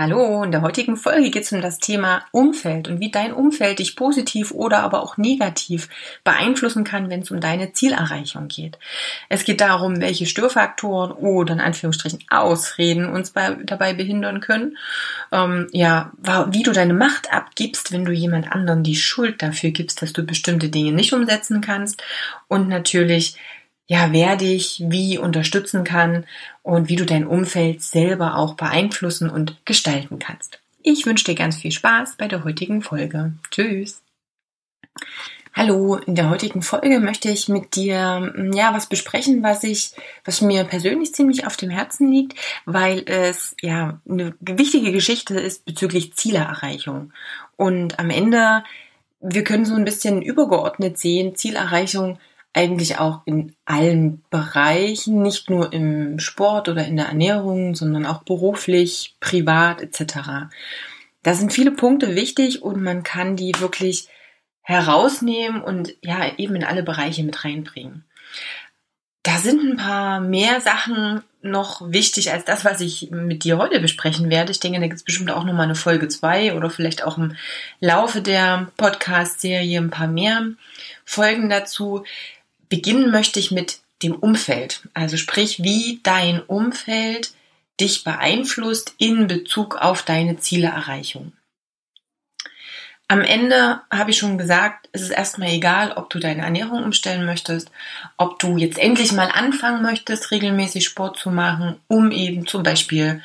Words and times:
Hallo, 0.00 0.44
in 0.44 0.50
der 0.50 0.62
heutigen 0.62 0.96
Folge 0.96 1.28
geht 1.28 1.42
es 1.42 1.52
um 1.52 1.60
das 1.60 1.78
Thema 1.78 2.24
Umfeld 2.32 2.88
und 2.88 3.00
wie 3.00 3.10
dein 3.10 3.34
Umfeld 3.34 3.80
dich 3.80 3.96
positiv 3.96 4.50
oder 4.50 4.78
aber 4.78 5.02
auch 5.02 5.18
negativ 5.18 5.90
beeinflussen 6.24 6.84
kann, 6.84 7.10
wenn 7.10 7.20
es 7.20 7.30
um 7.30 7.38
deine 7.38 7.74
Zielerreichung 7.74 8.48
geht. 8.48 8.78
Es 9.28 9.44
geht 9.44 9.60
darum, 9.60 10.00
welche 10.00 10.24
Störfaktoren 10.24 11.12
oder 11.12 11.52
in 11.52 11.60
Anführungsstrichen 11.60 12.24
Ausreden 12.30 13.10
uns 13.10 13.32
bei, 13.32 13.58
dabei 13.62 13.92
behindern 13.92 14.40
können. 14.40 14.78
Ähm, 15.32 15.66
ja, 15.72 16.12
wie 16.48 16.62
du 16.62 16.72
deine 16.72 16.94
Macht 16.94 17.30
abgibst, 17.30 17.92
wenn 17.92 18.06
du 18.06 18.12
jemand 18.12 18.50
anderen 18.50 18.82
die 18.82 18.96
Schuld 18.96 19.42
dafür 19.42 19.70
gibst, 19.70 20.00
dass 20.00 20.14
du 20.14 20.22
bestimmte 20.22 20.70
Dinge 20.70 20.92
nicht 20.92 21.12
umsetzen 21.12 21.60
kannst 21.60 22.02
und 22.48 22.70
natürlich 22.70 23.36
ja, 23.90 24.12
wer 24.12 24.36
dich 24.36 24.84
wie 24.86 25.18
unterstützen 25.18 25.82
kann 25.82 26.24
und 26.62 26.88
wie 26.88 26.96
du 26.96 27.06
dein 27.06 27.26
Umfeld 27.26 27.82
selber 27.82 28.36
auch 28.36 28.54
beeinflussen 28.54 29.30
und 29.30 29.64
gestalten 29.64 30.18
kannst. 30.18 30.60
Ich 30.82 31.06
wünsche 31.06 31.24
dir 31.24 31.34
ganz 31.34 31.56
viel 31.56 31.72
Spaß 31.72 32.16
bei 32.16 32.28
der 32.28 32.44
heutigen 32.44 32.82
Folge. 32.82 33.34
Tschüss. 33.50 34.02
Hallo, 35.52 35.96
in 35.96 36.14
der 36.14 36.30
heutigen 36.30 36.62
Folge 36.62 37.00
möchte 37.00 37.28
ich 37.28 37.48
mit 37.48 37.74
dir 37.74 38.32
mm, 38.36 38.52
ja 38.52 38.72
was 38.72 38.88
besprechen, 38.88 39.42
was 39.42 39.64
ich, 39.64 39.90
was 40.24 40.40
mir 40.40 40.62
persönlich 40.62 41.12
ziemlich 41.12 41.44
auf 41.44 41.56
dem 41.56 41.70
Herzen 41.70 42.10
liegt, 42.10 42.38
weil 42.66 43.02
es 43.06 43.56
ja 43.60 44.00
eine 44.08 44.34
wichtige 44.40 44.92
Geschichte 44.92 45.38
ist 45.40 45.64
bezüglich 45.64 46.14
Zielerreichung. 46.14 47.12
Und 47.56 47.98
am 47.98 48.10
Ende, 48.10 48.62
wir 49.20 49.42
können 49.42 49.64
so 49.64 49.74
ein 49.74 49.84
bisschen 49.84 50.22
übergeordnet 50.22 50.98
sehen, 50.98 51.34
Zielerreichung 51.34 52.18
eigentlich 52.52 52.98
auch 52.98 53.22
in 53.26 53.54
allen 53.64 54.24
Bereichen, 54.30 55.22
nicht 55.22 55.50
nur 55.50 55.72
im 55.72 56.18
Sport 56.18 56.68
oder 56.68 56.84
in 56.84 56.96
der 56.96 57.06
Ernährung, 57.06 57.74
sondern 57.74 58.06
auch 58.06 58.22
beruflich, 58.24 59.16
privat 59.20 59.80
etc. 59.80 60.50
Da 61.22 61.34
sind 61.34 61.52
viele 61.52 61.70
Punkte 61.70 62.16
wichtig 62.16 62.62
und 62.62 62.82
man 62.82 63.02
kann 63.02 63.36
die 63.36 63.52
wirklich 63.58 64.08
herausnehmen 64.62 65.62
und 65.62 65.94
ja 66.02 66.32
eben 66.38 66.56
in 66.56 66.64
alle 66.64 66.82
Bereiche 66.82 67.22
mit 67.22 67.44
reinbringen. 67.44 68.04
Da 69.22 69.36
sind 69.36 69.60
ein 69.62 69.76
paar 69.76 70.20
mehr 70.20 70.60
Sachen 70.60 71.22
noch 71.42 71.82
wichtig 71.90 72.32
als 72.32 72.44
das, 72.44 72.64
was 72.64 72.80
ich 72.80 73.10
mit 73.10 73.44
dir 73.44 73.58
heute 73.58 73.80
besprechen 73.80 74.30
werde. 74.30 74.50
Ich 74.50 74.60
denke, 74.60 74.80
da 74.80 74.86
gibt 74.86 74.96
es 74.96 75.04
bestimmt 75.04 75.30
auch 75.30 75.44
nochmal 75.44 75.64
eine 75.64 75.74
Folge 75.74 76.08
2 76.08 76.54
oder 76.54 76.70
vielleicht 76.70 77.04
auch 77.04 77.18
im 77.18 77.36
Laufe 77.80 78.22
der 78.22 78.70
Podcast-Serie 78.76 79.78
ein 79.78 79.90
paar 79.90 80.06
mehr 80.06 80.46
Folgen 81.04 81.50
dazu. 81.50 82.04
Beginnen 82.70 83.10
möchte 83.10 83.38
ich 83.40 83.50
mit 83.50 83.80
dem 84.02 84.14
Umfeld. 84.14 84.88
Also 84.94 85.18
sprich, 85.18 85.62
wie 85.62 86.00
dein 86.02 86.40
Umfeld 86.40 87.32
dich 87.80 88.04
beeinflusst 88.04 88.94
in 88.96 89.26
Bezug 89.26 89.76
auf 89.76 90.02
deine 90.02 90.38
Zielerreichung. 90.38 91.32
Am 93.08 93.22
Ende 93.22 93.80
habe 93.90 94.12
ich 94.12 94.18
schon 94.18 94.38
gesagt, 94.38 94.88
es 94.92 95.02
ist 95.02 95.10
erstmal 95.10 95.50
egal, 95.50 95.92
ob 95.96 96.10
du 96.10 96.20
deine 96.20 96.42
Ernährung 96.42 96.84
umstellen 96.84 97.26
möchtest, 97.26 97.72
ob 98.16 98.38
du 98.38 98.56
jetzt 98.56 98.78
endlich 98.78 99.10
mal 99.10 99.30
anfangen 99.32 99.82
möchtest, 99.82 100.30
regelmäßig 100.30 100.84
Sport 100.84 101.18
zu 101.18 101.30
machen, 101.30 101.74
um 101.88 102.12
eben 102.12 102.46
zum 102.46 102.62
Beispiel 102.62 103.20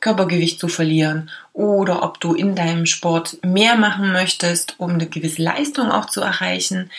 Körpergewicht 0.00 0.58
zu 0.58 0.66
verlieren 0.66 1.30
oder 1.52 2.02
ob 2.02 2.18
du 2.18 2.34
in 2.34 2.56
deinem 2.56 2.86
Sport 2.86 3.38
mehr 3.44 3.76
machen 3.76 4.10
möchtest, 4.10 4.74
um 4.78 4.90
eine 4.90 5.06
gewisse 5.06 5.42
Leistung 5.42 5.92
auch 5.92 6.06
zu 6.06 6.22
erreichen 6.22 6.90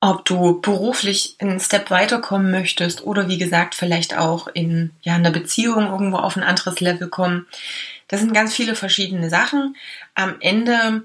ob 0.00 0.24
du 0.24 0.60
beruflich 0.60 1.36
einen 1.38 1.58
Step 1.58 1.90
weiterkommen 1.90 2.50
möchtest 2.50 3.04
oder 3.04 3.28
wie 3.28 3.38
gesagt 3.38 3.74
vielleicht 3.74 4.16
auch 4.16 4.48
in 4.48 4.92
ja 5.00 5.16
in 5.16 5.24
der 5.24 5.30
Beziehung 5.30 5.86
irgendwo 5.86 6.18
auf 6.18 6.36
ein 6.36 6.42
anderes 6.42 6.80
Level 6.80 7.08
kommen. 7.08 7.46
Das 8.08 8.20
sind 8.20 8.34
ganz 8.34 8.54
viele 8.54 8.74
verschiedene 8.74 9.30
Sachen. 9.30 9.76
Am 10.14 10.36
Ende 10.40 11.04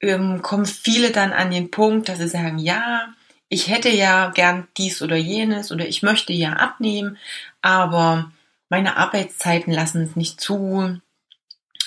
ähm, 0.00 0.42
kommen 0.42 0.66
viele 0.66 1.10
dann 1.10 1.32
an 1.32 1.50
den 1.50 1.70
Punkt, 1.70 2.08
dass 2.08 2.18
sie 2.18 2.28
sagen, 2.28 2.58
ja, 2.58 3.12
ich 3.48 3.68
hätte 3.68 3.90
ja 3.90 4.30
gern 4.30 4.68
dies 4.76 5.02
oder 5.02 5.16
jenes 5.16 5.70
oder 5.72 5.86
ich 5.86 6.02
möchte 6.02 6.32
ja 6.32 6.54
abnehmen, 6.54 7.18
aber 7.60 8.30
meine 8.68 8.96
Arbeitszeiten 8.96 9.72
lassen 9.72 10.02
es 10.02 10.16
nicht 10.16 10.40
zu. 10.40 11.00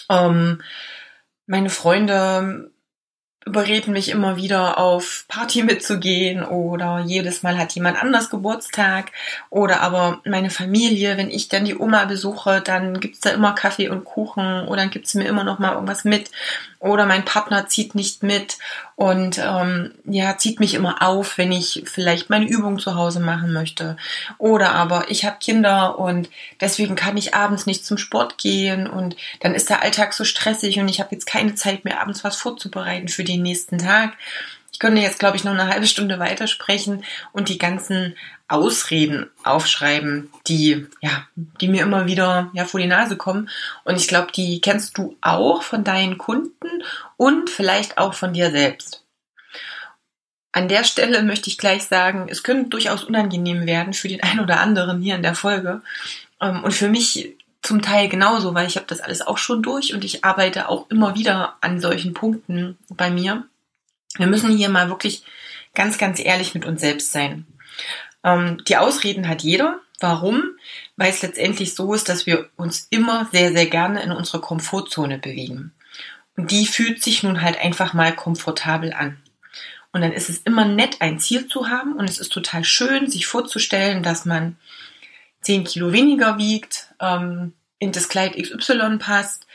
Ähm, 0.09 0.61
meine 1.47 1.69
Freunde 1.69 2.71
überreden 3.45 3.93
mich 3.93 4.09
immer 4.09 4.37
wieder 4.37 4.77
auf 4.77 5.25
Party 5.27 5.63
mitzugehen 5.63 6.43
oder 6.43 6.99
jedes 7.05 7.43
Mal 7.43 7.57
hat 7.57 7.73
jemand 7.73 8.01
anders 8.01 8.29
Geburtstag. 8.29 9.11
Oder 9.49 9.81
aber 9.81 10.21
meine 10.25 10.49
Familie, 10.49 11.17
wenn 11.17 11.29
ich 11.29 11.49
dann 11.49 11.65
die 11.65 11.77
Oma 11.77 12.05
besuche, 12.05 12.61
dann 12.61 12.99
gibt's 12.99 13.19
da 13.19 13.31
immer 13.31 13.53
Kaffee 13.53 13.89
und 13.89 14.05
Kuchen 14.05 14.67
oder 14.67 14.81
dann 14.81 14.91
gibt's 14.91 15.13
mir 15.13 15.25
immer 15.25 15.43
noch 15.43 15.59
mal 15.59 15.73
irgendwas 15.73 16.03
mit. 16.03 16.31
Oder 16.79 17.05
mein 17.05 17.25
Partner 17.25 17.67
zieht 17.67 17.95
nicht 17.95 18.23
mit 18.23 18.57
und 19.03 19.37
ähm, 19.37 19.91
ja 20.05 20.37
zieht 20.37 20.61
mich 20.61 20.75
immer 20.75 21.01
auf, 21.01 21.37
wenn 21.37 21.51
ich 21.51 21.83
vielleicht 21.85 22.29
meine 22.29 22.47
Übung 22.47 22.79
zu 22.79 22.95
Hause 22.95 23.19
machen 23.19 23.51
möchte 23.51 23.97
oder 24.37 24.71
aber 24.71 25.11
ich 25.11 25.25
habe 25.25 25.39
Kinder 25.41 25.99
und 25.99 26.29
deswegen 26.61 26.95
kann 26.95 27.17
ich 27.17 27.35
abends 27.35 27.65
nicht 27.65 27.85
zum 27.85 27.97
Sport 27.97 28.37
gehen 28.37 28.87
und 28.87 29.17
dann 29.41 29.55
ist 29.55 29.69
der 29.69 29.81
Alltag 29.81 30.13
so 30.13 30.23
stressig 30.23 30.79
und 30.79 30.87
ich 30.87 31.01
habe 31.01 31.09
jetzt 31.11 31.25
keine 31.25 31.53
Zeit 31.53 31.83
mehr 31.83 31.99
abends 31.99 32.23
was 32.23 32.37
vorzubereiten 32.37 33.09
für 33.09 33.25
den 33.25 33.41
nächsten 33.41 33.77
Tag. 33.77 34.13
Könnte 34.83 35.01
jetzt, 35.01 35.19
glaube 35.19 35.37
ich, 35.37 35.45
noch 35.45 35.53
eine 35.53 35.69
halbe 35.69 35.87
Stunde 35.87 36.19
weitersprechen 36.19 37.05
und 37.31 37.47
die 37.47 37.57
ganzen 37.57 38.17
Ausreden 38.49 39.29
aufschreiben, 39.45 40.29
die, 40.45 40.87
ja, 40.99 41.25
die 41.37 41.69
mir 41.69 41.83
immer 41.83 42.05
wieder, 42.05 42.51
ja, 42.51 42.65
vor 42.65 42.81
die 42.81 42.87
Nase 42.87 43.15
kommen. 43.15 43.49
Und 43.85 43.95
ich 43.95 44.09
glaube, 44.09 44.33
die 44.33 44.59
kennst 44.59 44.97
du 44.97 45.15
auch 45.21 45.63
von 45.63 45.85
deinen 45.85 46.17
Kunden 46.17 46.83
und 47.15 47.49
vielleicht 47.49 47.97
auch 47.97 48.13
von 48.13 48.33
dir 48.33 48.51
selbst. 48.51 49.05
An 50.51 50.67
der 50.67 50.83
Stelle 50.83 51.23
möchte 51.23 51.49
ich 51.49 51.57
gleich 51.57 51.85
sagen, 51.85 52.27
es 52.29 52.43
könnte 52.43 52.69
durchaus 52.69 53.05
unangenehm 53.05 53.65
werden 53.65 53.93
für 53.93 54.09
den 54.09 54.21
einen 54.21 54.41
oder 54.41 54.59
anderen 54.59 55.01
hier 55.01 55.15
in 55.15 55.23
der 55.23 55.35
Folge. 55.35 55.81
Ähm, 56.41 56.61
und 56.61 56.73
für 56.73 56.89
mich 56.89 57.37
zum 57.61 57.81
Teil 57.81 58.09
genauso, 58.09 58.53
weil 58.53 58.67
ich 58.67 58.75
habe 58.75 58.87
das 58.87 58.99
alles 58.99 59.21
auch 59.21 59.37
schon 59.37 59.63
durch 59.63 59.93
und 59.93 60.03
ich 60.03 60.25
arbeite 60.25 60.67
auch 60.67 60.89
immer 60.89 61.15
wieder 61.15 61.55
an 61.61 61.79
solchen 61.79 62.13
Punkten 62.13 62.77
bei 62.89 63.09
mir. 63.09 63.45
Wir 64.17 64.27
müssen 64.27 64.55
hier 64.55 64.69
mal 64.69 64.89
wirklich 64.89 65.23
ganz, 65.73 65.97
ganz 65.97 66.19
ehrlich 66.19 66.53
mit 66.53 66.65
uns 66.65 66.81
selbst 66.81 67.11
sein. 67.11 67.47
Ähm, 68.23 68.63
die 68.67 68.77
Ausreden 68.77 69.27
hat 69.27 69.41
jeder. 69.41 69.79
Warum? 69.99 70.43
Weil 70.97 71.09
es 71.09 71.21
letztendlich 71.21 71.75
so 71.75 71.93
ist, 71.93 72.09
dass 72.09 72.25
wir 72.25 72.49
uns 72.55 72.87
immer 72.89 73.27
sehr, 73.31 73.53
sehr 73.53 73.67
gerne 73.67 74.01
in 74.03 74.11
unserer 74.11 74.41
Komfortzone 74.41 75.17
bewegen. 75.17 75.73
Und 76.35 76.51
die 76.51 76.65
fühlt 76.65 77.01
sich 77.01 77.23
nun 77.23 77.41
halt 77.41 77.57
einfach 77.59 77.93
mal 77.93 78.15
komfortabel 78.15 78.93
an. 78.93 79.21
Und 79.91 80.01
dann 80.01 80.11
ist 80.11 80.29
es 80.29 80.39
immer 80.39 80.65
nett, 80.65 81.01
ein 81.01 81.19
Ziel 81.19 81.47
zu 81.47 81.69
haben 81.69 81.93
und 81.95 82.09
es 82.09 82.17
ist 82.17 82.31
total 82.31 82.63
schön, 82.63 83.09
sich 83.09 83.27
vorzustellen, 83.27 84.01
dass 84.01 84.25
man 84.25 84.57
10 85.41 85.65
Kilo 85.65 85.91
weniger 85.91 86.39
wiegt, 86.39 86.93
ähm, 86.99 87.53
in 87.77 87.91
das 87.91 88.09
Kleid 88.09 88.35
XY 88.35 88.97
passt, 88.97 89.45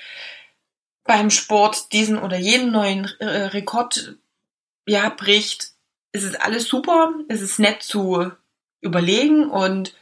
beim 1.04 1.30
Sport 1.30 1.92
diesen 1.92 2.18
oder 2.18 2.38
jenen 2.38 2.70
neuen 2.70 3.10
äh, 3.18 3.26
Rekord 3.26 4.16
ja, 4.88 5.10
bricht, 5.10 5.72
es 6.12 6.24
ist 6.24 6.40
alles 6.40 6.64
super, 6.64 7.12
es 7.28 7.42
ist 7.42 7.58
nett 7.58 7.82
zu 7.82 8.32
überlegen 8.80 9.50
und 9.50 9.94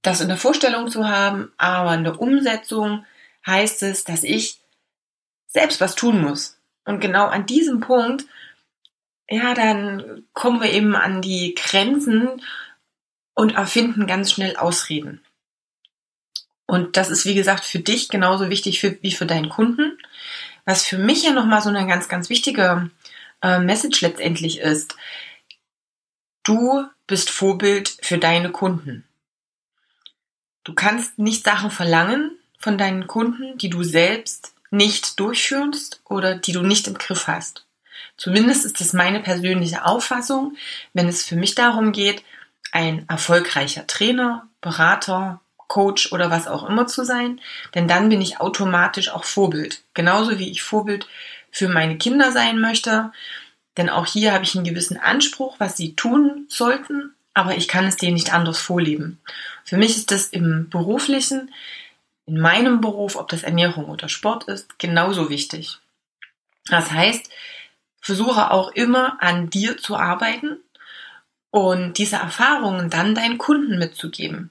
das 0.00 0.20
in 0.20 0.28
der 0.28 0.38
Vorstellung 0.38 0.88
zu 0.88 1.08
haben, 1.08 1.52
aber 1.58 1.94
in 1.94 2.04
der 2.04 2.20
Umsetzung 2.20 3.04
heißt 3.46 3.82
es, 3.82 4.04
dass 4.04 4.24
ich 4.24 4.60
selbst 5.46 5.80
was 5.80 5.94
tun 5.94 6.22
muss. 6.22 6.58
Und 6.84 7.00
genau 7.00 7.26
an 7.26 7.46
diesem 7.46 7.80
Punkt, 7.80 8.24
ja, 9.28 9.54
dann 9.54 10.24
kommen 10.32 10.60
wir 10.60 10.72
eben 10.72 10.96
an 10.96 11.20
die 11.20 11.54
Grenzen 11.54 12.42
und 13.34 13.54
erfinden 13.54 14.06
ganz 14.06 14.32
schnell 14.32 14.56
Ausreden. 14.56 15.20
Und 16.66 16.96
das 16.96 17.10
ist, 17.10 17.26
wie 17.26 17.34
gesagt, 17.34 17.64
für 17.64 17.80
dich 17.80 18.08
genauso 18.08 18.48
wichtig 18.48 18.80
für, 18.80 18.96
wie 19.02 19.12
für 19.12 19.26
deinen 19.26 19.50
Kunden. 19.50 19.98
Was 20.64 20.86
für 20.86 20.98
mich 20.98 21.22
ja 21.22 21.32
nochmal 21.32 21.60
so 21.60 21.68
eine 21.68 21.86
ganz, 21.86 22.08
ganz 22.08 22.30
wichtige 22.30 22.90
äh, 23.42 23.58
Message 23.58 24.00
letztendlich 24.00 24.58
ist, 24.60 24.96
du 26.44 26.86
bist 27.06 27.30
Vorbild 27.30 27.96
für 28.00 28.18
deine 28.18 28.50
Kunden. 28.50 29.04
Du 30.64 30.74
kannst 30.74 31.18
nicht 31.18 31.44
Sachen 31.44 31.70
verlangen 31.70 32.30
von 32.58 32.78
deinen 32.78 33.06
Kunden, 33.06 33.58
die 33.58 33.68
du 33.68 33.82
selbst 33.82 34.54
nicht 34.70 35.18
durchführst 35.20 36.00
oder 36.04 36.36
die 36.36 36.52
du 36.52 36.62
nicht 36.62 36.86
im 36.86 36.94
Griff 36.94 37.26
hast. 37.26 37.66
Zumindest 38.16 38.64
ist 38.64 38.80
das 38.80 38.92
meine 38.92 39.20
persönliche 39.20 39.84
Auffassung, 39.84 40.56
wenn 40.92 41.08
es 41.08 41.24
für 41.24 41.36
mich 41.36 41.54
darum 41.54 41.92
geht, 41.92 42.22
ein 42.70 43.06
erfolgreicher 43.08 43.86
Trainer, 43.86 44.48
Berater, 44.60 45.40
Coach 45.68 46.12
oder 46.12 46.30
was 46.30 46.48
auch 46.48 46.68
immer 46.68 46.86
zu 46.86 47.04
sein, 47.04 47.40
denn 47.74 47.88
dann 47.88 48.08
bin 48.08 48.20
ich 48.20 48.40
automatisch 48.40 49.08
auch 49.08 49.24
Vorbild. 49.24 49.82
Genauso 49.94 50.38
wie 50.38 50.50
ich 50.50 50.62
Vorbild 50.62 51.06
für 51.52 51.68
meine 51.68 51.98
Kinder 51.98 52.32
sein 52.32 52.58
möchte, 52.58 53.12
denn 53.76 53.88
auch 53.88 54.06
hier 54.06 54.32
habe 54.32 54.44
ich 54.44 54.56
einen 54.56 54.64
gewissen 54.64 54.96
Anspruch, 54.96 55.56
was 55.58 55.76
sie 55.76 55.94
tun 55.94 56.46
sollten, 56.48 57.14
aber 57.34 57.56
ich 57.56 57.68
kann 57.68 57.86
es 57.86 57.96
denen 57.96 58.14
nicht 58.14 58.34
anders 58.34 58.58
vorleben. 58.58 59.20
Für 59.64 59.76
mich 59.76 59.96
ist 59.96 60.10
das 60.10 60.26
im 60.26 60.68
beruflichen, 60.68 61.52
in 62.26 62.40
meinem 62.40 62.80
Beruf, 62.80 63.16
ob 63.16 63.28
das 63.28 63.42
Ernährung 63.42 63.86
oder 63.86 64.08
Sport 64.08 64.44
ist, 64.44 64.78
genauso 64.78 65.30
wichtig. 65.30 65.78
Das 66.68 66.90
heißt, 66.90 67.30
versuche 68.00 68.50
auch 68.50 68.72
immer 68.72 69.22
an 69.22 69.50
dir 69.50 69.78
zu 69.78 69.96
arbeiten 69.96 70.58
und 71.50 71.98
diese 71.98 72.16
Erfahrungen 72.16 72.90
dann 72.90 73.14
deinen 73.14 73.38
Kunden 73.38 73.78
mitzugeben. 73.78 74.50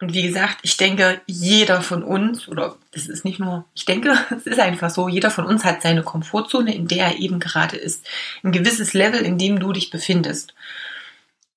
Und 0.00 0.14
wie 0.14 0.22
gesagt, 0.22 0.58
ich 0.62 0.76
denke, 0.76 1.20
jeder 1.26 1.82
von 1.82 2.04
uns, 2.04 2.46
oder 2.48 2.76
es 2.92 3.08
ist 3.08 3.24
nicht 3.24 3.40
nur, 3.40 3.64
ich 3.74 3.84
denke, 3.84 4.16
es 4.30 4.46
ist 4.46 4.60
einfach 4.60 4.90
so, 4.90 5.08
jeder 5.08 5.30
von 5.30 5.44
uns 5.44 5.64
hat 5.64 5.82
seine 5.82 6.02
Komfortzone, 6.02 6.74
in 6.74 6.86
der 6.86 7.06
er 7.06 7.18
eben 7.18 7.40
gerade 7.40 7.76
ist. 7.76 8.06
Ein 8.42 8.52
gewisses 8.52 8.94
Level, 8.94 9.20
in 9.20 9.38
dem 9.38 9.58
du 9.58 9.72
dich 9.72 9.90
befindest. 9.90 10.54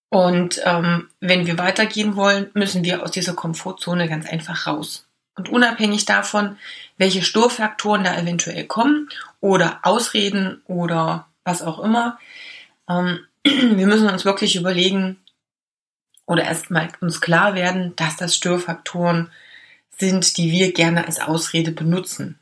Und 0.10 0.60
ähm, 0.66 1.08
wenn 1.20 1.46
wir 1.46 1.58
weitergehen 1.58 2.16
wollen, 2.16 2.50
müssen 2.54 2.84
wir 2.84 3.04
aus 3.04 3.12
dieser 3.12 3.34
Komfortzone 3.34 4.10
ganz 4.10 4.28
einfach 4.28 4.68
raus. 4.68 5.06
Und 5.36 5.48
unabhängig 5.50 6.06
davon, 6.06 6.58
welche 6.98 7.24
Störfaktoren 7.24 8.04
da 8.04 8.18
eventuell 8.18 8.66
kommen 8.66 9.10
oder 9.40 9.80
Ausreden 9.84 10.62
oder 10.66 11.28
was 11.46 11.62
auch 11.62 11.80
immer, 11.80 12.20
ähm, 12.90 13.20
wir 13.44 13.88
müssen 13.88 14.10
uns 14.10 14.26
wirklich 14.26 14.56
überlegen, 14.56 15.18
oder 16.32 16.46
erstmal 16.46 16.88
uns 17.02 17.20
klar 17.20 17.56
werden, 17.56 17.94
dass 17.98 18.16
das 18.16 18.34
Störfaktoren 18.34 19.30
sind, 19.90 20.38
die 20.38 20.50
wir 20.50 20.72
gerne 20.72 21.06
als 21.06 21.20
Ausrede 21.20 21.74
benutzen. 21.74 22.40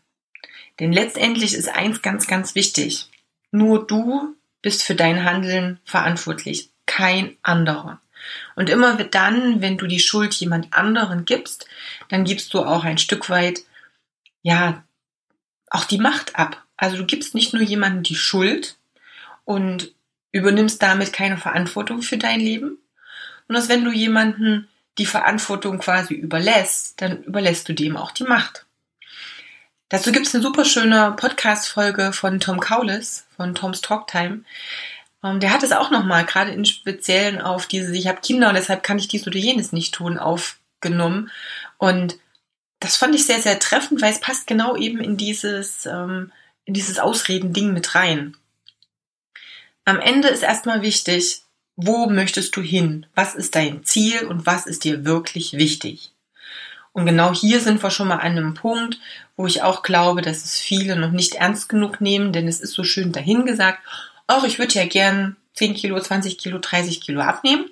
Denn 0.79 0.93
letztendlich 0.93 1.55
ist 1.55 1.69
eins 1.69 2.03
ganz, 2.03 2.27
ganz 2.27 2.53
wichtig. 2.53 3.09
Nur 3.49 3.87
du 3.87 4.35
bist 4.61 4.83
für 4.83 4.93
dein 4.93 5.25
Handeln 5.25 5.79
verantwortlich, 5.85 6.69
kein 6.85 7.35
anderer. 7.41 7.99
Und 8.55 8.69
immer 8.69 8.95
dann, 9.05 9.59
wenn 9.59 9.79
du 9.79 9.87
die 9.87 9.99
Schuld 9.99 10.35
jemand 10.35 10.71
anderen 10.71 11.25
gibst, 11.25 11.65
dann 12.09 12.25
gibst 12.25 12.53
du 12.53 12.59
auch 12.59 12.83
ein 12.83 12.99
Stück 12.99 13.27
weit, 13.27 13.61
ja, 14.43 14.83
auch 15.71 15.85
die 15.85 15.97
Macht 15.97 16.35
ab. 16.35 16.63
Also 16.77 16.97
du 16.97 17.05
gibst 17.07 17.33
nicht 17.33 17.55
nur 17.55 17.63
jemandem 17.63 18.03
die 18.03 18.15
Schuld 18.15 18.77
und 19.45 19.95
übernimmst 20.31 20.79
damit 20.79 21.11
keine 21.11 21.37
Verantwortung 21.37 22.03
für 22.03 22.19
dein 22.19 22.39
Leben, 22.39 22.77
und 23.49 23.55
dass 23.55 23.67
wenn 23.67 23.83
du 23.83 23.91
jemanden 23.91 24.69
die 24.99 25.07
Verantwortung 25.07 25.79
quasi 25.79 26.13
überlässt, 26.13 27.01
dann 27.01 27.23
überlässt 27.23 27.67
du 27.67 27.73
dem 27.73 27.97
auch 27.97 28.11
die 28.11 28.23
Macht. 28.23 28.65
Dazu 29.89 30.11
gibt 30.11 30.27
es 30.27 30.35
eine 30.35 30.43
super 30.43 30.65
schöne 30.65 31.13
Podcast-Folge 31.17 32.13
von 32.13 32.39
Tom 32.39 32.59
Kaulis, 32.59 33.25
von 33.35 33.55
Tom's 33.55 33.81
Talktime. 33.81 34.43
Ähm, 35.23 35.39
der 35.39 35.51
hat 35.51 35.63
es 35.63 35.71
auch 35.71 35.89
nochmal, 35.89 36.25
gerade 36.25 36.51
in 36.51 36.63
Speziellen 36.63 37.41
auf 37.41 37.65
diese, 37.65 37.95
ich 37.95 38.07
habe 38.07 38.21
Kinder 38.21 38.49
und 38.49 38.55
deshalb 38.55 38.83
kann 38.83 38.99
ich 38.99 39.07
dies 39.07 39.25
oder 39.25 39.37
jenes 39.37 39.71
nicht 39.71 39.95
tun, 39.95 40.19
aufgenommen. 40.19 41.31
Und 41.79 42.19
das 42.79 42.97
fand 42.97 43.15
ich 43.15 43.25
sehr, 43.25 43.41
sehr 43.41 43.57
treffend, 43.57 43.99
weil 44.03 44.13
es 44.13 44.21
passt 44.21 44.45
genau 44.45 44.75
eben 44.75 45.01
in 45.01 45.17
dieses, 45.17 45.87
ähm, 45.87 46.31
in 46.65 46.75
dieses 46.75 46.99
Ausreden-Ding 46.99 47.73
mit 47.73 47.95
rein. 47.95 48.37
Am 49.85 49.99
Ende 49.99 50.27
ist 50.27 50.43
erstmal 50.43 50.83
wichtig, 50.83 51.41
wo 51.81 52.09
möchtest 52.09 52.57
du 52.57 52.61
hin? 52.61 53.05
Was 53.15 53.35
ist 53.35 53.55
dein 53.55 53.85
Ziel 53.85 54.25
und 54.25 54.45
was 54.45 54.65
ist 54.65 54.83
dir 54.83 55.05
wirklich 55.05 55.53
wichtig? 55.53 56.11
Und 56.91 57.05
genau 57.05 57.33
hier 57.33 57.61
sind 57.61 57.81
wir 57.81 57.89
schon 57.89 58.09
mal 58.09 58.15
an 58.15 58.37
einem 58.37 58.53
Punkt, 58.53 58.99
wo 59.37 59.47
ich 59.47 59.63
auch 59.63 59.81
glaube, 59.81 60.21
dass 60.21 60.43
es 60.43 60.59
viele 60.59 60.97
noch 60.97 61.11
nicht 61.11 61.35
ernst 61.35 61.69
genug 61.69 62.01
nehmen, 62.01 62.33
denn 62.33 62.49
es 62.49 62.59
ist 62.59 62.73
so 62.73 62.83
schön 62.83 63.13
dahingesagt, 63.13 63.79
auch 64.27 64.43
ich 64.43 64.59
würde 64.59 64.73
ja 64.73 64.85
gern 64.85 65.37
10 65.53 65.73
Kilo, 65.73 65.97
20 65.97 66.37
Kilo, 66.37 66.59
30 66.59 66.99
Kilo 66.99 67.21
abnehmen. 67.21 67.69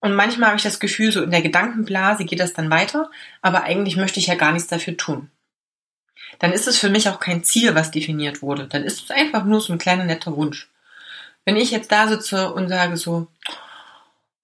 Und 0.00 0.14
manchmal 0.14 0.48
habe 0.48 0.58
ich 0.58 0.62
das 0.62 0.78
Gefühl, 0.78 1.12
so 1.12 1.22
in 1.22 1.30
der 1.30 1.40
Gedankenblase 1.40 2.26
geht 2.26 2.40
das 2.40 2.52
dann 2.52 2.68
weiter, 2.68 3.10
aber 3.40 3.62
eigentlich 3.62 3.96
möchte 3.96 4.20
ich 4.20 4.26
ja 4.26 4.34
gar 4.34 4.52
nichts 4.52 4.68
dafür 4.68 4.98
tun. 4.98 5.30
Dann 6.38 6.52
ist 6.52 6.68
es 6.68 6.78
für 6.78 6.90
mich 6.90 7.08
auch 7.08 7.18
kein 7.18 7.44
Ziel, 7.44 7.74
was 7.74 7.92
definiert 7.92 8.42
wurde. 8.42 8.66
Dann 8.66 8.84
ist 8.84 9.04
es 9.04 9.10
einfach 9.10 9.44
nur 9.44 9.62
so 9.62 9.72
ein 9.72 9.78
kleiner 9.78 10.04
netter 10.04 10.36
Wunsch. 10.36 10.68
Wenn 11.46 11.56
ich 11.56 11.70
jetzt 11.70 11.90
da 11.90 12.08
sitze 12.08 12.52
und 12.52 12.68
sage 12.68 12.98
so, 12.98 13.28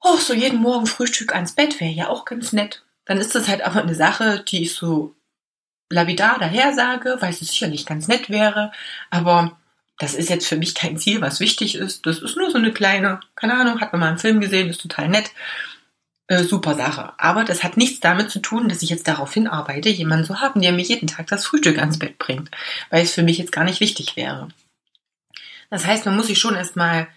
oh, 0.00 0.16
so 0.16 0.32
jeden 0.32 0.60
Morgen 0.60 0.86
Frühstück 0.86 1.34
ans 1.34 1.52
Bett 1.52 1.80
wäre 1.80 1.92
ja 1.92 2.08
auch 2.08 2.24
ganz 2.24 2.52
nett, 2.52 2.82
dann 3.04 3.18
ist 3.18 3.34
das 3.34 3.48
halt 3.48 3.62
aber 3.62 3.82
eine 3.82 3.94
Sache, 3.94 4.42
die 4.48 4.62
ich 4.62 4.74
so 4.74 5.14
lapidar 5.90 6.38
daher 6.38 6.72
sage, 6.72 7.18
weil 7.20 7.30
es 7.30 7.40
sicherlich 7.40 7.84
ganz 7.84 8.08
nett 8.08 8.30
wäre, 8.30 8.72
aber 9.10 9.58
das 9.98 10.14
ist 10.14 10.30
jetzt 10.30 10.46
für 10.46 10.56
mich 10.56 10.74
kein 10.74 10.96
Ziel, 10.96 11.20
was 11.20 11.38
wichtig 11.38 11.74
ist. 11.74 12.06
Das 12.06 12.18
ist 12.18 12.36
nur 12.36 12.50
so 12.50 12.58
eine 12.58 12.72
kleine, 12.72 13.20
keine 13.36 13.54
Ahnung, 13.54 13.80
hat 13.80 13.92
man 13.92 14.00
mal 14.00 14.08
einen 14.08 14.18
Film 14.18 14.40
gesehen, 14.40 14.68
ist 14.68 14.80
total 14.80 15.08
nett. 15.08 15.30
Äh, 16.28 16.44
super 16.44 16.74
Sache. 16.74 17.12
Aber 17.18 17.44
das 17.44 17.62
hat 17.62 17.76
nichts 17.76 18.00
damit 18.00 18.30
zu 18.30 18.40
tun, 18.40 18.68
dass 18.68 18.82
ich 18.82 18.90
jetzt 18.90 19.06
darauf 19.06 19.34
hinarbeite, 19.34 19.90
jemanden 19.90 20.24
zu 20.24 20.40
haben, 20.40 20.60
der 20.60 20.72
mir 20.72 20.82
jeden 20.82 21.06
Tag 21.06 21.26
das 21.26 21.44
Frühstück 21.44 21.78
ans 21.78 21.98
Bett 21.98 22.18
bringt, 22.18 22.50
weil 22.90 23.02
es 23.02 23.12
für 23.12 23.22
mich 23.22 23.38
jetzt 23.38 23.52
gar 23.52 23.64
nicht 23.64 23.80
wichtig 23.80 24.16
wäre. 24.16 24.48
Das 25.72 25.86
heißt, 25.86 26.04
man 26.04 26.18
muss 26.18 26.26
sich 26.26 26.38
schon 26.38 26.54
erstmal 26.54 27.08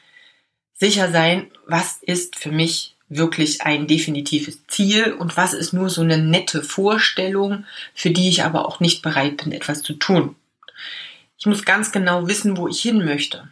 sicher 0.74 1.12
sein, 1.12 1.52
was 1.68 1.98
ist 2.02 2.38
für 2.38 2.54
mich 2.54 2.96
wirklich 3.10 3.63
ein 3.63 3.86
definitives 3.86 4.66
Ziel 4.68 5.12
und 5.12 5.36
was 5.36 5.54
ist 5.54 5.74
nur 5.74 5.90
so 5.90 6.02
eine 6.02 6.18
nette 6.18 6.63
Vorstellung, 6.63 7.66
für 7.94 8.12
die 8.12 8.30
ich 8.30 8.46
aber 8.46 8.66
auch 8.66 8.80
nicht 8.80 9.02
bereit 9.02 9.44
bin, 9.44 9.52
etwas 9.52 9.81
zu 9.81 9.92
tun. 9.92 10.38
Ich 11.38 11.46
muss 11.46 11.66
ganz 11.66 11.92
genau 11.92 12.30
wissen, 12.30 12.56
wo 12.56 12.69
ich 12.69 12.81
hin 12.81 13.04
möchte. 13.04 13.50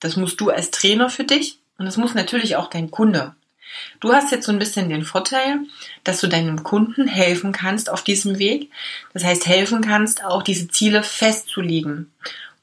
Das 0.00 0.18
musst 0.18 0.38
du 0.38 0.50
als 0.50 0.70
Trainer 0.70 1.08
für 1.08 1.24
dich 1.24 1.58
und 1.78 1.86
das 1.86 1.96
muss 1.96 2.12
natürlich 2.12 2.56
auch 2.56 2.68
dein 2.68 2.90
Kunde. 2.90 3.34
Du 4.00 4.12
hast 4.12 4.32
jetzt 4.32 4.44
so 4.44 4.52
ein 4.52 4.58
bisschen 4.58 4.90
den 4.90 5.04
Vorteil, 5.04 5.60
dass 6.04 6.20
du 6.20 6.26
deinem 6.26 6.62
Kunden 6.62 7.08
helfen 7.08 7.52
kannst 7.52 7.88
auf 7.88 8.04
diesem 8.04 8.38
Weg. 8.38 8.70
Das 9.14 9.24
heißt, 9.24 9.46
helfen 9.46 9.80
kannst, 9.80 10.22
auch 10.22 10.42
diese 10.42 10.68
Ziele 10.68 11.02
festzulegen 11.02 12.12